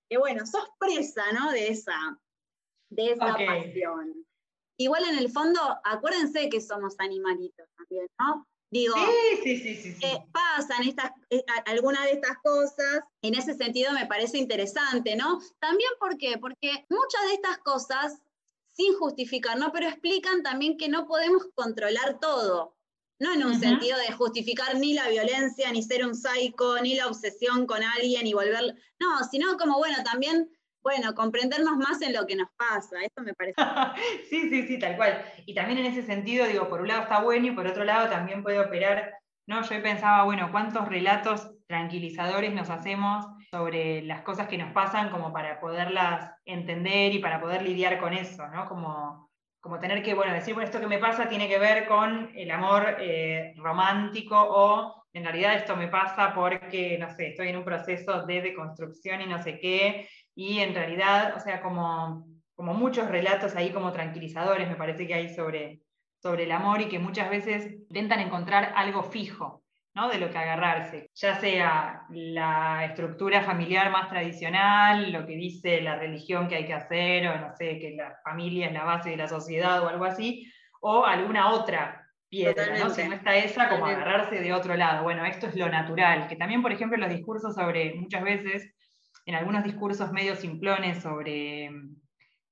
que, 0.10 0.18
bueno, 0.18 0.46
sos 0.46 0.68
presa, 0.80 1.24
¿no? 1.34 1.52
De 1.52 1.70
esa, 1.70 2.20
de 2.90 3.12
esa 3.12 3.34
pasión. 3.34 4.26
Igual 4.78 5.06
en 5.06 5.18
el 5.18 5.32
fondo, 5.32 5.60
acuérdense 5.84 6.50
que 6.50 6.62
somos 6.62 6.96
animalitos 7.00 7.68
también, 7.78 8.08
¿no? 8.20 8.46
Digo, 8.72 8.96
Sí, 9.44 9.58
sí, 9.58 9.76
sí, 9.76 9.96
eh, 10.02 10.26
pasan 10.34 10.84
estas, 10.84 11.12
eh, 11.30 11.46
algunas 11.66 12.04
de 12.04 12.12
estas 12.12 12.38
cosas. 12.44 13.04
En 13.22 13.36
ese 13.36 13.54
sentido 13.54 13.94
me 13.94 14.06
parece 14.06 14.38
interesante, 14.38 15.16
¿no? 15.16 15.40
También 15.60 15.90
¿por 16.00 16.18
qué? 16.18 16.38
Porque 16.38 16.86
muchas 16.90 17.22
de 17.28 17.34
estas 17.36 17.58
cosas, 17.60 18.22
sin 18.76 18.94
justificar, 18.96 19.58
¿no? 19.58 19.72
Pero 19.72 19.88
explican 19.88 20.44
también 20.44 20.78
que 20.78 20.90
no 20.90 21.08
podemos 21.08 21.48
controlar 21.56 22.20
todo. 22.20 22.76
No 23.18 23.34
en 23.34 23.46
un 23.46 23.58
sentido 23.58 23.98
de 23.98 24.12
justificar 24.12 24.76
ni 24.78 24.94
la 24.94 25.08
violencia, 25.08 25.72
ni 25.72 25.82
ser 25.82 26.06
un 26.06 26.16
psycho, 26.16 26.82
ni 26.82 26.96
la 26.96 27.08
obsesión 27.08 27.66
con 27.66 27.82
alguien 27.82 28.28
y 28.28 28.34
volver. 28.34 28.76
No, 29.00 29.24
sino 29.32 29.56
como, 29.56 29.78
bueno, 29.78 29.96
también, 30.04 30.50
bueno, 30.84 31.16
comprendernos 31.16 31.78
más 31.78 32.02
en 32.02 32.12
lo 32.12 32.28
que 32.28 32.36
nos 32.36 32.50
pasa. 32.58 32.98
Eso 33.02 33.22
me 33.24 33.34
parece. 33.34 33.56
Sí, 34.30 34.50
sí, 34.50 34.68
sí, 34.68 34.80
tal 34.80 34.98
cual. 34.98 35.24
Y 35.46 35.54
también 35.54 35.80
en 35.80 35.86
ese 35.86 36.06
sentido, 36.06 36.46
digo, 36.46 36.68
por 36.68 36.82
un 36.82 36.90
lado 36.90 37.04
está 37.04 37.22
bueno 37.22 37.48
y 37.48 37.52
por 37.52 37.66
otro 37.68 37.86
lado 37.86 38.10
también 38.10 38.44
puede 38.44 38.60
operar, 38.60 39.14
¿no? 39.48 39.62
Yo 39.62 39.82
pensaba, 39.82 40.26
bueno, 40.26 40.50
¿cuántos 40.52 40.86
relatos 40.90 41.52
tranquilizadores 41.68 42.54
nos 42.54 42.70
hacemos 42.70 43.26
sobre 43.50 44.02
las 44.04 44.22
cosas 44.22 44.48
que 44.48 44.58
nos 44.58 44.72
pasan 44.74 45.10
como 45.10 45.32
para 45.34 45.60
poderlas 45.60 46.32
entender 46.46 47.14
y 47.14 47.20
para 47.20 47.42
poder 47.42 47.62
lidiar 47.62 48.00
con 48.00 48.14
eso, 48.14 48.48
¿no? 48.48 48.68
Como, 48.68 49.30
como 49.60 49.80
tener 49.80 50.04
que, 50.04 50.14
bueno, 50.14 50.34
decir, 50.34 50.54
bueno, 50.54 50.68
esto 50.68 50.80
que 50.80 50.88
me 50.88 51.00
pasa 51.00 51.28
tiene 51.28 51.48
que 51.48 51.60
ver 51.60 51.88
con 51.88 52.32
el 52.36 52.52
amor 52.52 52.98
eh, 53.00 53.54
romántico 53.58 54.38
o 54.38 55.04
en 55.14 55.24
realidad 55.24 55.56
esto 55.56 55.76
me 55.76 55.88
pasa 55.88 56.34
porque, 56.34 56.98
no 57.00 57.10
sé, 57.10 57.30
estoy 57.30 57.50
en 57.50 57.58
un 57.58 57.64
proceso 57.64 58.24
de 58.26 58.42
deconstrucción 58.42 59.22
y 59.22 59.28
no 59.28 59.42
sé 59.42 59.60
qué, 59.60 60.10
y 60.36 60.60
en 60.60 60.76
realidad, 60.76 61.36
o 61.38 61.40
sea, 61.40 61.62
como 61.62 62.26
como 62.56 62.74
muchos 62.74 63.10
relatos 63.10 63.56
ahí 63.56 63.72
como 63.72 63.92
tranquilizadores, 63.92 64.68
me 64.68 64.76
parece 64.76 65.06
que 65.06 65.14
hay 65.14 65.36
sobre, 65.36 65.82
sobre 66.22 66.44
el 66.44 66.52
amor 66.52 66.82
y 66.82 66.88
que 66.88 67.00
muchas 67.00 67.30
veces 67.30 67.76
intentan 67.90 68.22
encontrar 68.22 68.74
algo 68.76 69.04
fijo, 69.04 69.62
¿no? 69.96 70.10
De 70.10 70.20
lo 70.20 70.30
que 70.30 70.38
agarrarse, 70.38 71.10
ya 71.16 71.40
sea 71.40 72.04
la 72.10 72.86
estructura 72.86 73.42
familiar 73.42 73.90
más 73.92 74.10
tradicional, 74.10 75.12
lo 75.12 75.26
que 75.26 75.36
dice 75.38 75.82
la 75.82 75.96
religión 75.96 76.48
que 76.48 76.56
hay 76.56 76.66
que 76.66 76.74
hacer, 76.74 77.28
o 77.28 77.40
no 77.40 77.56
sé, 77.56 77.80
que 77.80 77.96
la 77.96 78.18
familia 78.24 78.68
es 78.68 78.74
la 78.74 78.84
base 78.84 79.12
de 79.12 79.18
la 79.18 79.28
sociedad 79.28 79.82
o 79.82 79.88
algo 79.88 80.04
así, 80.06 80.52
o 80.82 81.06
alguna 81.06 81.52
otra 81.52 82.06
piedra, 82.28 82.78
¿no? 82.78 82.90
Si 82.90 83.08
no 83.08 83.16
está 83.16 83.36
esa, 83.38 83.70
como 83.70 83.86
Totalmente. 83.86 84.10
agarrarse 84.10 84.42
de 84.42 84.54
otro 84.54 84.76
lado. 84.76 85.04
Bueno, 85.04 85.24
esto 85.26 85.48
es 85.48 85.56
lo 85.56 85.70
natural, 85.70 86.28
que 86.28 86.36
también, 86.36 86.62
por 86.62 86.74
ejemplo, 86.74 86.98
los 86.98 87.10
discursos 87.10 87.56
sobre, 87.56 87.94
muchas 87.96 88.24
veces, 88.24 88.74
en 89.26 89.36
algunos 89.36 89.64
discursos 89.64 90.12
medio 90.12 90.36
simplones 90.36 91.02
sobre 91.02 91.72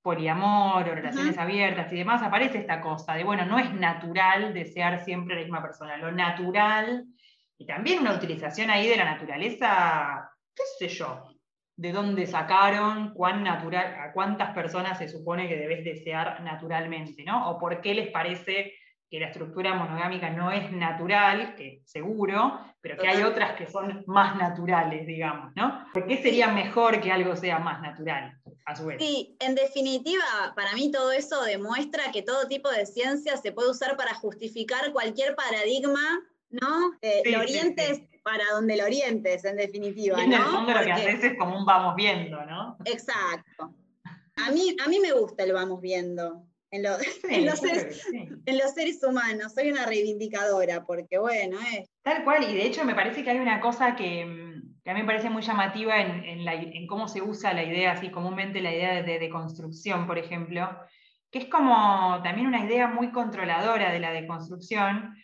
poliamor 0.01 0.87
o 0.87 0.95
relaciones 0.95 1.37
abiertas 1.37 1.91
y 1.91 1.97
demás, 1.97 2.21
aparece 2.21 2.57
esta 2.57 2.81
cosa 2.81 3.15
de, 3.15 3.23
bueno, 3.23 3.45
no 3.45 3.59
es 3.59 3.73
natural 3.73 4.53
desear 4.53 5.03
siempre 5.03 5.35
a 5.35 5.37
la 5.39 5.43
misma 5.43 5.61
persona, 5.61 5.97
lo 5.97 6.11
natural, 6.11 7.05
y 7.63 7.65
también 7.65 8.01
una 8.01 8.15
utilización 8.15 8.69
ahí 8.69 8.89
de 8.89 8.97
la 8.97 9.05
naturaleza, 9.05 10.29
qué 10.53 10.63
sé 10.77 10.89
yo, 10.89 11.29
de 11.77 11.93
dónde 11.93 12.27
sacaron, 12.27 13.13
cuán 13.13 13.41
natural, 13.41 13.95
a 13.99 14.11
cuántas 14.11 14.53
personas 14.53 14.97
se 14.97 15.07
supone 15.07 15.47
que 15.47 15.55
debes 15.55 15.85
desear 15.85 16.41
naturalmente, 16.43 17.23
¿no? 17.23 17.49
O 17.49 17.57
por 17.57 17.79
qué 17.79 17.93
les 17.93 18.09
parece 18.09 18.73
que 19.09 19.19
la 19.19 19.27
estructura 19.27 19.75
monogámica 19.75 20.29
no 20.29 20.51
es 20.51 20.71
natural, 20.73 21.55
que 21.55 21.81
seguro, 21.85 22.59
pero 22.81 22.97
que 22.97 23.07
hay 23.07 23.23
otras 23.23 23.53
que 23.53 23.67
son 23.67 24.03
más 24.07 24.35
naturales, 24.35 25.07
digamos, 25.07 25.53
¿no? 25.55 25.85
¿Por 25.93 26.05
qué 26.05 26.21
sería 26.21 26.49
mejor 26.49 26.99
que 26.99 27.13
algo 27.13 27.37
sea 27.37 27.59
más 27.59 27.81
natural, 27.81 28.37
a 28.65 28.75
su 28.75 28.87
vez? 28.87 28.97
Sí, 28.99 29.37
en 29.39 29.55
definitiva, 29.55 30.53
para 30.55 30.73
mí 30.73 30.91
todo 30.91 31.13
eso 31.13 31.41
demuestra 31.43 32.11
que 32.11 32.23
todo 32.23 32.47
tipo 32.49 32.69
de 32.69 32.85
ciencia 32.85 33.37
se 33.37 33.53
puede 33.53 33.71
usar 33.71 33.95
para 33.95 34.13
justificar 34.15 34.91
cualquier 34.91 35.35
paradigma, 35.35 36.01
¿no? 36.53 36.93
Eh, 37.01 37.21
Sí, 37.25 37.31
lo 37.31 37.39
sí, 37.39 37.45
orientes 37.45 37.97
sí. 37.97 38.09
para 38.23 38.43
donde 38.53 38.77
lo 38.77 38.85
orientes, 38.85 39.43
en 39.45 39.57
definitiva, 39.57 40.19
Y 40.21 40.25
en 40.25 40.33
el 40.33 40.39
¿no? 40.39 40.45
fondo 40.51 40.71
lo 40.73 40.79
que 40.79 40.85
Porque- 40.85 40.91
haces 40.93 41.23
es 41.23 41.37
como 41.37 41.57
un 41.57 41.65
vamos 41.65 41.95
viendo, 41.95 42.45
¿no? 42.45 42.77
Exacto. 42.85 43.73
A 44.37 44.51
mí, 44.51 44.75
a 44.83 44.87
mí 44.89 44.99
me 44.99 45.11
gusta 45.11 45.43
el 45.43 45.53
vamos 45.53 45.81
viendo 45.81 46.45
en, 46.71 46.83
lo- 46.83 46.97
Sí, 46.99 47.09
en 47.29 47.45
los 47.45 47.59
seres, 47.59 48.01
sí. 48.09 48.27
en 48.45 48.57
los 48.57 48.73
seres 48.73 49.03
humanos. 49.03 49.53
Soy 49.53 49.69
una 49.71 49.85
reivindicadora, 49.85 50.85
porque 50.85 51.17
bueno, 51.19 51.57
es 51.73 51.89
Tal 52.03 52.23
cual, 52.23 52.43
y 52.49 52.53
de 52.55 52.65
hecho 52.65 52.83
me 52.85 52.95
parece 52.95 53.23
que 53.23 53.29
hay 53.29 53.39
una 53.39 53.59
cosa 53.61 53.95
que, 53.95 54.25
mm, 54.25 54.81
que 54.83 54.89
a 54.91 54.93
mí 54.93 55.01
me 55.01 55.05
parece 55.07 55.29
muy 55.29 55.41
llamativa 55.41 56.01
en, 56.01 56.23
en 56.25 56.45
la- 56.45 56.55
en 56.55 56.87
cómo 56.87 57.07
se 57.07 57.21
usa 57.21 57.53
la 57.53 57.63
idea, 57.63 57.91
así 57.93 58.09
comúnmente 58.09 58.59
la 58.61 58.73
idea 58.73 59.01
de, 59.01 59.19
de 59.19 59.29
construcción, 59.29 60.07
por 60.07 60.17
ejemplo, 60.17 60.69
que 61.31 61.39
es 61.39 61.45
como 61.45 62.21
también 62.23 62.47
una 62.47 62.63
idea 62.65 62.87
muy 62.87 63.11
controladora 63.11 63.91
de 63.91 63.99
la 63.99 64.11
deconstrucción 64.11 65.15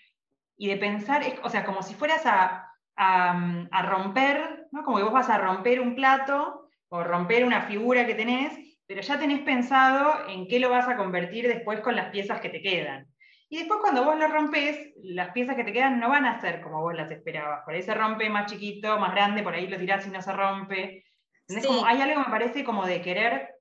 y 0.59 0.67
de 0.67 0.77
pensar, 0.77 1.23
es- 1.23 1.39
o 1.41 1.49
sea, 1.49 1.65
como 1.65 1.81
si 1.81 1.95
fueras 1.95 2.25
a, 2.25 2.69
a, 2.95 3.65
a 3.71 3.81
romper, 3.83 4.67
¿no? 4.71 4.83
como 4.83 4.97
que 4.97 5.03
vos 5.03 5.13
vas 5.13 5.29
a 5.29 5.37
romper 5.39 5.79
un 5.81 5.95
plato 5.95 6.69
o 6.89 7.03
romper 7.03 7.45
una 7.45 7.61
figura 7.63 8.05
que 8.05 8.13
tenés, 8.13 8.53
pero 8.85 9.01
ya 9.01 9.17
tenés 9.17 9.39
pensado 9.41 10.27
en 10.27 10.47
qué 10.47 10.59
lo 10.59 10.69
vas 10.69 10.87
a 10.87 10.97
convertir 10.97 11.47
después 11.47 11.79
con 11.79 11.95
las 11.95 12.09
piezas 12.09 12.41
que 12.41 12.49
te 12.49 12.61
quedan. 12.61 13.07
Y 13.47 13.57
después 13.59 13.79
cuando 13.81 14.03
vos 14.03 14.17
lo 14.19 14.27
rompes, 14.27 14.93
las 15.03 15.29
piezas 15.29 15.55
que 15.55 15.63
te 15.63 15.73
quedan 15.73 15.99
no 15.99 16.09
van 16.09 16.25
a 16.25 16.39
ser 16.41 16.61
como 16.61 16.81
vos 16.81 16.93
las 16.93 17.09
esperabas. 17.09 17.61
Por 17.65 17.73
ahí 17.73 17.81
se 17.81 17.93
rompe 17.95 18.29
más 18.29 18.51
chiquito, 18.51 18.99
más 18.99 19.11
grande, 19.13 19.41
por 19.43 19.53
ahí 19.55 19.67
lo 19.67 19.77
tirás 19.77 20.05
y 20.05 20.09
no 20.11 20.21
se 20.21 20.33
rompe. 20.33 21.03
Sí. 21.47 21.65
Como 21.65 21.85
hay 21.85 22.01
algo, 22.01 22.19
me 22.19 22.25
parece, 22.29 22.63
como 22.63 22.85
de 22.85 23.01
querer 23.01 23.55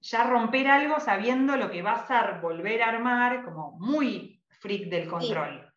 ya 0.00 0.24
romper 0.24 0.68
algo 0.68 1.00
sabiendo 1.00 1.56
lo 1.56 1.70
que 1.70 1.82
vas 1.82 2.10
a 2.10 2.38
volver 2.40 2.82
a 2.82 2.88
armar, 2.90 3.44
como 3.44 3.72
muy 3.80 4.42
freak 4.60 4.88
del 4.88 5.08
control. 5.08 5.60
Sí, 5.62 5.73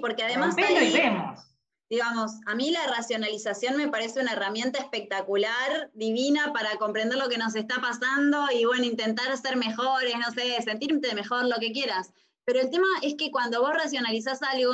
porque 0.00 0.24
además 0.24 0.56
Rompelo 0.56 0.80
ahí, 0.80 0.88
y 0.88 0.92
vemos. 0.92 1.40
digamos, 1.88 2.32
a 2.46 2.54
mí 2.54 2.70
la 2.70 2.86
racionalización 2.86 3.76
me 3.76 3.88
parece 3.88 4.20
una 4.20 4.32
herramienta 4.32 4.78
espectacular, 4.78 5.90
divina 5.94 6.52
para 6.52 6.76
comprender 6.76 7.18
lo 7.18 7.28
que 7.28 7.38
nos 7.38 7.54
está 7.54 7.80
pasando 7.80 8.46
y 8.52 8.64
bueno, 8.64 8.84
intentar 8.84 9.36
ser 9.36 9.56
mejores, 9.56 10.14
no 10.18 10.30
sé, 10.32 10.60
sentirte 10.62 11.14
mejor, 11.14 11.44
lo 11.46 11.56
que 11.60 11.72
quieras. 11.72 12.12
Pero 12.44 12.60
el 12.60 12.70
tema 12.70 12.86
es 13.02 13.14
que 13.16 13.30
cuando 13.30 13.60
vos 13.60 13.72
racionalizás 13.72 14.42
algo 14.42 14.72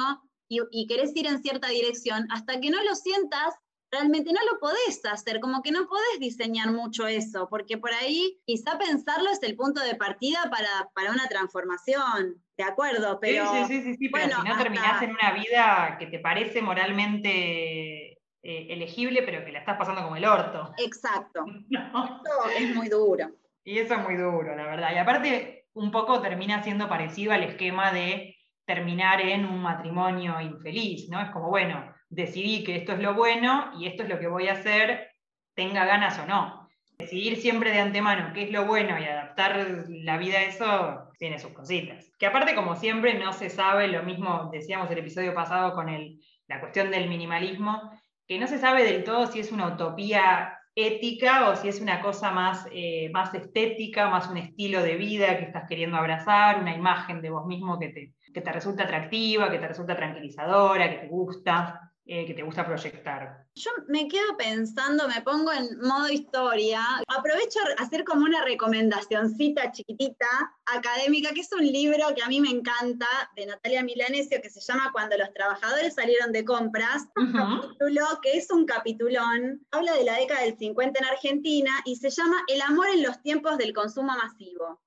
y, 0.48 0.60
y 0.70 0.86
querés 0.86 1.14
ir 1.14 1.26
en 1.26 1.42
cierta 1.42 1.68
dirección, 1.68 2.26
hasta 2.30 2.60
que 2.60 2.70
no 2.70 2.82
lo 2.82 2.94
sientas, 2.94 3.54
realmente 3.90 4.32
no 4.32 4.40
lo 4.50 4.58
podés 4.58 5.00
hacer, 5.04 5.40
como 5.40 5.62
que 5.62 5.70
no 5.70 5.86
podés 5.86 6.18
diseñar 6.20 6.72
mucho 6.72 7.06
eso, 7.06 7.48
porque 7.48 7.78
por 7.78 7.92
ahí 7.92 8.40
quizá 8.44 8.78
pensarlo 8.78 9.30
es 9.30 9.42
el 9.42 9.56
punto 9.56 9.80
de 9.82 9.94
partida 9.94 10.50
para, 10.50 10.90
para 10.94 11.12
una 11.12 11.28
transformación, 11.28 12.42
de 12.56 12.64
acuerdo, 12.64 13.18
pero... 13.20 13.44
sí, 13.46 13.64
sí, 13.66 13.66
sí, 13.66 13.82
sí, 13.82 13.94
sí, 13.96 14.08
pero 14.08 14.26
bueno, 14.26 14.40
si 14.42 14.48
no 14.48 14.52
hasta- 14.52 14.62
terminás 14.64 15.02
en 15.02 15.10
una 15.10 15.32
vida 15.32 15.96
que 15.98 16.06
te 16.06 16.18
parece 16.18 16.62
moralmente 16.62 18.12
eh, 18.42 18.66
elegible, 18.70 19.22
pero 19.22 19.44
que 19.44 19.52
la 19.52 19.60
estás 19.60 19.78
pasando 19.78 20.02
como 20.02 20.16
el 20.16 20.24
orto. 20.24 20.72
Exacto, 20.78 21.44
¿no? 21.68 22.20
eso 22.24 22.50
es 22.58 22.74
muy 22.74 22.88
duro. 22.88 23.30
Y 23.64 23.78
eso 23.78 23.94
es 23.94 24.00
muy 24.02 24.16
duro, 24.16 24.54
la 24.54 24.66
verdad. 24.66 24.92
Y 24.94 24.98
aparte, 24.98 25.68
un 25.72 25.90
poco 25.90 26.20
termina 26.20 26.62
siendo 26.62 26.88
parecido 26.88 27.32
al 27.32 27.44
esquema 27.44 27.92
de 27.92 28.36
terminar 28.66 29.20
en 29.20 29.46
un 29.46 29.60
matrimonio 29.62 30.40
infeliz, 30.40 31.08
¿no? 31.08 31.20
Es 31.20 31.30
como, 31.30 31.48
bueno, 31.48 31.93
decidí 32.08 32.64
que 32.64 32.76
esto 32.76 32.92
es 32.92 33.00
lo 33.00 33.14
bueno 33.14 33.72
y 33.78 33.86
esto 33.86 34.02
es 34.02 34.08
lo 34.08 34.18
que 34.18 34.28
voy 34.28 34.48
a 34.48 34.54
hacer, 34.54 35.10
tenga 35.54 35.84
ganas 35.84 36.18
o 36.18 36.26
no. 36.26 36.68
Decidir 36.98 37.36
siempre 37.36 37.72
de 37.72 37.80
antemano 37.80 38.32
qué 38.32 38.44
es 38.44 38.50
lo 38.52 38.66
bueno 38.66 38.98
y 39.00 39.04
adaptar 39.04 39.66
la 39.88 40.16
vida 40.16 40.38
a 40.38 40.44
eso 40.44 41.10
tiene 41.18 41.38
sus 41.38 41.52
cositas. 41.52 42.12
Que 42.18 42.26
aparte, 42.26 42.54
como 42.54 42.76
siempre, 42.76 43.14
no 43.14 43.32
se 43.32 43.50
sabe, 43.50 43.88
lo 43.88 44.02
mismo 44.04 44.48
decíamos 44.52 44.90
el 44.90 44.98
episodio 44.98 45.34
pasado 45.34 45.74
con 45.74 45.88
el, 45.88 46.20
la 46.46 46.60
cuestión 46.60 46.90
del 46.90 47.08
minimalismo, 47.08 47.90
que 48.26 48.38
no 48.38 48.46
se 48.46 48.58
sabe 48.58 48.84
del 48.84 49.04
todo 49.04 49.26
si 49.26 49.40
es 49.40 49.50
una 49.50 49.66
utopía 49.66 50.58
ética 50.76 51.48
o 51.48 51.56
si 51.56 51.68
es 51.68 51.80
una 51.80 52.00
cosa 52.00 52.30
más, 52.30 52.66
eh, 52.72 53.08
más 53.12 53.32
estética, 53.34 54.08
más 54.08 54.28
un 54.28 54.38
estilo 54.38 54.82
de 54.82 54.96
vida 54.96 55.38
que 55.38 55.44
estás 55.44 55.68
queriendo 55.68 55.96
abrazar, 55.96 56.60
una 56.60 56.74
imagen 56.74 57.22
de 57.22 57.30
vos 57.30 57.46
mismo 57.46 57.78
que 57.78 57.88
te, 57.88 58.12
que 58.32 58.40
te 58.40 58.52
resulta 58.52 58.84
atractiva, 58.84 59.50
que 59.50 59.58
te 59.58 59.68
resulta 59.68 59.96
tranquilizadora, 59.96 60.90
que 60.90 60.98
te 60.98 61.08
gusta. 61.08 61.92
Eh, 62.06 62.26
que 62.26 62.34
te 62.34 62.42
gusta 62.42 62.66
proyectar? 62.66 63.46
Yo 63.54 63.70
me 63.88 64.06
quedo 64.08 64.36
pensando, 64.36 65.08
me 65.08 65.22
pongo 65.22 65.50
en 65.52 65.80
modo 65.80 66.10
historia, 66.10 66.82
aprovecho 67.08 67.60
a 67.78 67.82
hacer 67.82 68.04
como 68.04 68.26
una 68.26 68.44
recomendacioncita 68.44 69.72
chiquitita 69.72 70.26
académica, 70.66 71.32
que 71.32 71.40
es 71.40 71.52
un 71.52 71.64
libro 71.64 72.14
que 72.14 72.22
a 72.22 72.28
mí 72.28 72.42
me 72.42 72.50
encanta, 72.50 73.06
de 73.36 73.46
Natalia 73.46 73.82
Milanesio, 73.82 74.42
que 74.42 74.50
se 74.50 74.60
llama 74.60 74.90
Cuando 74.92 75.16
los 75.16 75.32
trabajadores 75.32 75.94
salieron 75.94 76.30
de 76.32 76.44
compras, 76.44 77.04
un 77.16 77.32
capítulo 77.32 78.04
que 78.22 78.36
es 78.36 78.50
un 78.50 78.66
capitulón, 78.66 79.66
habla 79.70 79.94
de 79.94 80.04
la 80.04 80.18
década 80.18 80.42
del 80.42 80.58
50 80.58 80.98
en 80.98 81.06
Argentina 81.06 81.70
y 81.86 81.96
se 81.96 82.10
llama 82.10 82.36
El 82.48 82.60
amor 82.60 82.88
en 82.92 83.02
los 83.02 83.22
tiempos 83.22 83.56
del 83.56 83.72
consumo 83.72 84.12
masivo. 84.14 84.83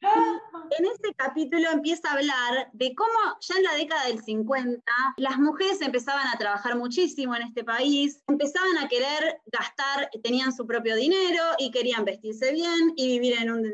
En 0.00 0.84
ese 0.84 1.14
capítulo 1.16 1.70
empieza 1.70 2.08
a 2.08 2.14
hablar 2.14 2.70
de 2.72 2.94
cómo 2.94 3.36
ya 3.40 3.56
en 3.56 3.64
la 3.64 3.74
década 3.74 4.06
del 4.06 4.22
50 4.22 4.82
las 5.16 5.38
mujeres 5.38 5.80
empezaban 5.80 6.26
a 6.28 6.38
trabajar 6.38 6.76
muchísimo 6.76 7.34
en 7.34 7.42
este 7.42 7.64
país, 7.64 8.22
empezaban 8.28 8.78
a 8.78 8.88
querer 8.88 9.40
gastar, 9.46 10.08
tenían 10.22 10.52
su 10.52 10.66
propio 10.66 10.94
dinero 10.94 11.42
y 11.58 11.70
querían 11.70 12.04
vestirse 12.04 12.52
bien 12.52 12.92
y 12.96 13.18
vivir 13.18 13.38
en 13.40 13.50
un 13.50 13.72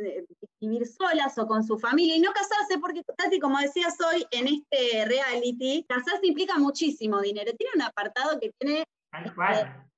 vivir 0.61 0.87
solas 0.87 1.37
o 1.37 1.47
con 1.47 1.63
su 1.63 1.79
familia 1.79 2.17
y 2.17 2.21
no 2.21 2.33
casarse 2.33 2.79
porque 2.81 3.03
casi 3.19 3.39
como 3.39 3.59
decías 3.59 3.97
hoy 4.01 4.25
en 4.31 4.49
este 4.49 5.05
reality, 5.05 5.85
casarse 5.89 6.27
implica 6.27 6.57
muchísimo 6.59 7.21
dinero. 7.21 7.53
Tiene 7.59 7.73
un 7.75 7.83
apartado 7.83 8.41
que 8.41 8.51
tiene 8.59 8.85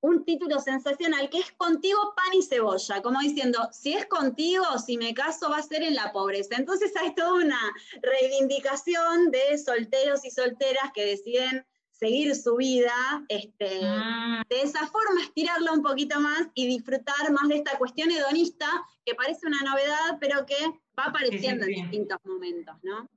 un 0.01 0.25
título 0.25 0.59
sensacional 0.59 1.29
que 1.29 1.39
es 1.39 1.51
contigo 1.53 2.13
pan 2.15 2.33
y 2.33 2.43
cebolla, 2.43 3.01
como 3.01 3.19
diciendo, 3.19 3.67
si 3.71 3.93
es 3.93 4.05
contigo, 4.05 4.63
si 4.77 4.97
me 4.97 5.13
caso, 5.13 5.49
va 5.49 5.57
a 5.57 5.63
ser 5.63 5.83
en 5.83 5.95
la 5.95 6.11
pobreza. 6.11 6.55
Entonces 6.55 6.95
hay 6.95 7.15
toda 7.15 7.33
una 7.33 7.59
reivindicación 8.01 9.31
de 9.31 9.57
solteros 9.57 10.23
y 10.23 10.31
solteras 10.31 10.91
que 10.93 11.05
deciden 11.05 11.65
seguir 11.89 12.35
su 12.35 12.57
vida, 12.57 12.93
este, 13.27 13.79
ah. 13.83 14.43
de 14.47 14.61
esa 14.61 14.85
forma 14.87 15.21
estirarla 15.23 15.71
un 15.71 15.81
poquito 15.81 16.19
más 16.19 16.47
y 16.53 16.67
disfrutar 16.67 17.31
más 17.31 17.47
de 17.47 17.55
esta 17.55 17.75
cuestión 17.79 18.11
hedonista 18.11 18.67
que 19.03 19.15
parece 19.15 19.47
una 19.47 19.61
novedad, 19.63 20.17
pero 20.19 20.45
que 20.45 20.63
va 20.97 21.05
apareciendo 21.05 21.65
en 21.65 21.71
distintos 21.71 22.19
momentos, 22.23 22.75
¿no? 22.83 23.09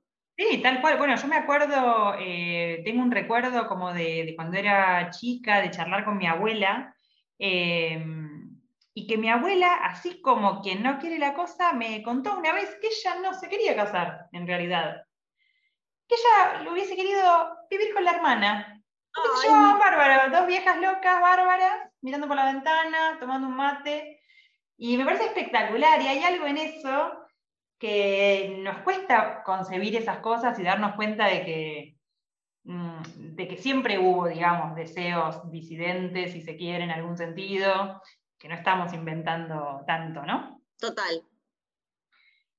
Sí, 0.49 0.57
tal 0.57 0.81
cual. 0.81 0.97
Bueno, 0.97 1.15
yo 1.15 1.27
me 1.27 1.35
acuerdo, 1.35 2.15
eh, 2.19 2.81
tengo 2.83 3.03
un 3.03 3.11
recuerdo 3.11 3.67
como 3.67 3.93
de, 3.93 4.33
cuando 4.35 4.57
era 4.57 5.11
chica, 5.11 5.61
de 5.61 5.69
charlar 5.69 6.03
con 6.03 6.17
mi 6.17 6.25
abuela, 6.25 6.95
em, 7.37 8.59
y 8.93 9.05
que 9.05 9.17
mi 9.17 9.29
abuela, 9.29 9.75
así 9.83 10.19
como 10.21 10.61
quien 10.61 10.81
no 10.81 10.97
quiere 10.97 11.19
la 11.19 11.35
cosa, 11.35 11.73
me 11.73 12.01
contó 12.01 12.37
una 12.37 12.53
vez 12.53 12.75
que 12.81 12.87
ella 12.87 13.19
no 13.21 13.35
se 13.35 13.49
quería 13.49 13.75
casar, 13.75 14.29
en 14.31 14.47
realidad. 14.47 15.03
Que 16.07 16.15
ella 16.15 16.63
lo 16.63 16.71
hubiese 16.71 16.95
querido 16.95 17.55
vivir 17.69 17.93
con 17.93 18.03
la 18.03 18.13
hermana. 18.13 18.81
se 19.41 19.47
bárbaro, 19.47 20.35
dos 20.35 20.47
viejas 20.47 20.77
locas, 20.77 21.21
bárbaras, 21.21 21.91
mirando 22.01 22.27
por 22.27 22.35
la 22.35 22.51
ventana, 22.51 23.17
tomando 23.19 23.47
un 23.47 23.55
mate. 23.55 24.19
Y 24.75 24.97
me 24.97 25.05
parece 25.05 25.25
espectacular, 25.25 26.01
y 26.01 26.07
hay 26.07 26.23
algo 26.23 26.47
en 26.47 26.57
eso 26.57 27.20
que 27.81 28.57
nos 28.59 28.77
cuesta 28.83 29.41
concebir 29.43 29.95
esas 29.95 30.19
cosas 30.19 30.57
y 30.59 30.63
darnos 30.63 30.93
cuenta 30.93 31.25
de 31.25 31.43
que, 31.43 31.97
mm, 32.63 33.01
de 33.35 33.47
que 33.47 33.57
siempre 33.57 33.97
hubo, 33.97 34.27
digamos, 34.27 34.75
deseos 34.75 35.49
disidentes, 35.49 36.31
si 36.31 36.43
se 36.43 36.55
quiere, 36.55 36.83
en 36.83 36.91
algún 36.91 37.17
sentido, 37.17 37.99
que 38.37 38.47
no 38.47 38.53
estamos 38.53 38.93
inventando 38.93 39.81
tanto, 39.87 40.21
¿no? 40.21 40.61
Total. 40.79 41.23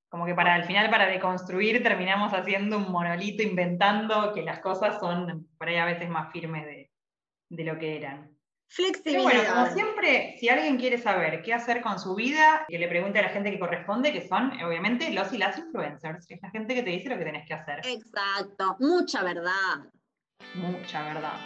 Como 0.09 0.25
que 0.25 0.35
para 0.35 0.55
al 0.55 0.65
final, 0.65 0.89
para 0.89 1.07
deconstruir, 1.07 1.81
terminamos 1.81 2.33
haciendo 2.33 2.75
un 2.75 2.91
monolito, 2.91 3.43
inventando 3.43 4.33
que 4.33 4.41
las 4.41 4.59
cosas 4.59 4.99
son 4.99 5.47
por 5.57 5.69
ahí 5.69 5.77
a 5.77 5.85
veces 5.85 6.09
más 6.09 6.33
firmes 6.33 6.65
de, 6.65 6.91
de 7.47 7.63
lo 7.63 7.79
que 7.79 7.95
eran. 7.95 8.32
Flexibilidad. 8.73 9.23
bueno, 9.23 9.43
como 9.53 9.67
siempre, 9.67 10.35
si 10.39 10.49
alguien 10.49 10.77
quiere 10.77 10.97
saber 10.97 11.43
qué 11.43 11.53
hacer 11.53 11.81
con 11.81 11.99
su 11.99 12.15
vida, 12.15 12.65
que 12.67 12.79
le 12.79 12.87
pregunte 12.87 13.19
a 13.19 13.21
la 13.21 13.29
gente 13.29 13.51
que 13.51 13.59
corresponde, 13.59 14.11
que 14.11 14.27
son 14.27 14.51
obviamente 14.63 15.11
los 15.11 15.31
y 15.31 15.37
las 15.37 15.59
influencers, 15.59 16.25
que 16.25 16.33
es 16.33 16.41
la 16.41 16.49
gente 16.49 16.73
que 16.73 16.81
te 16.81 16.89
dice 16.89 17.09
lo 17.09 17.19
que 17.19 17.25
tenés 17.25 17.47
que 17.47 17.53
hacer. 17.53 17.81
Exacto, 17.85 18.75
mucha 18.79 19.23
verdad. 19.23 19.91
Mucha 20.55 21.03
verdad. 21.03 21.39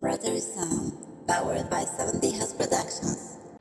Brother 0.00 0.40
Sound, 0.40 0.92
um, 0.92 1.26
powered 1.28 1.70
by 1.70 1.84
70 1.84 2.38
House 2.38 2.54
Productions. 2.54 3.39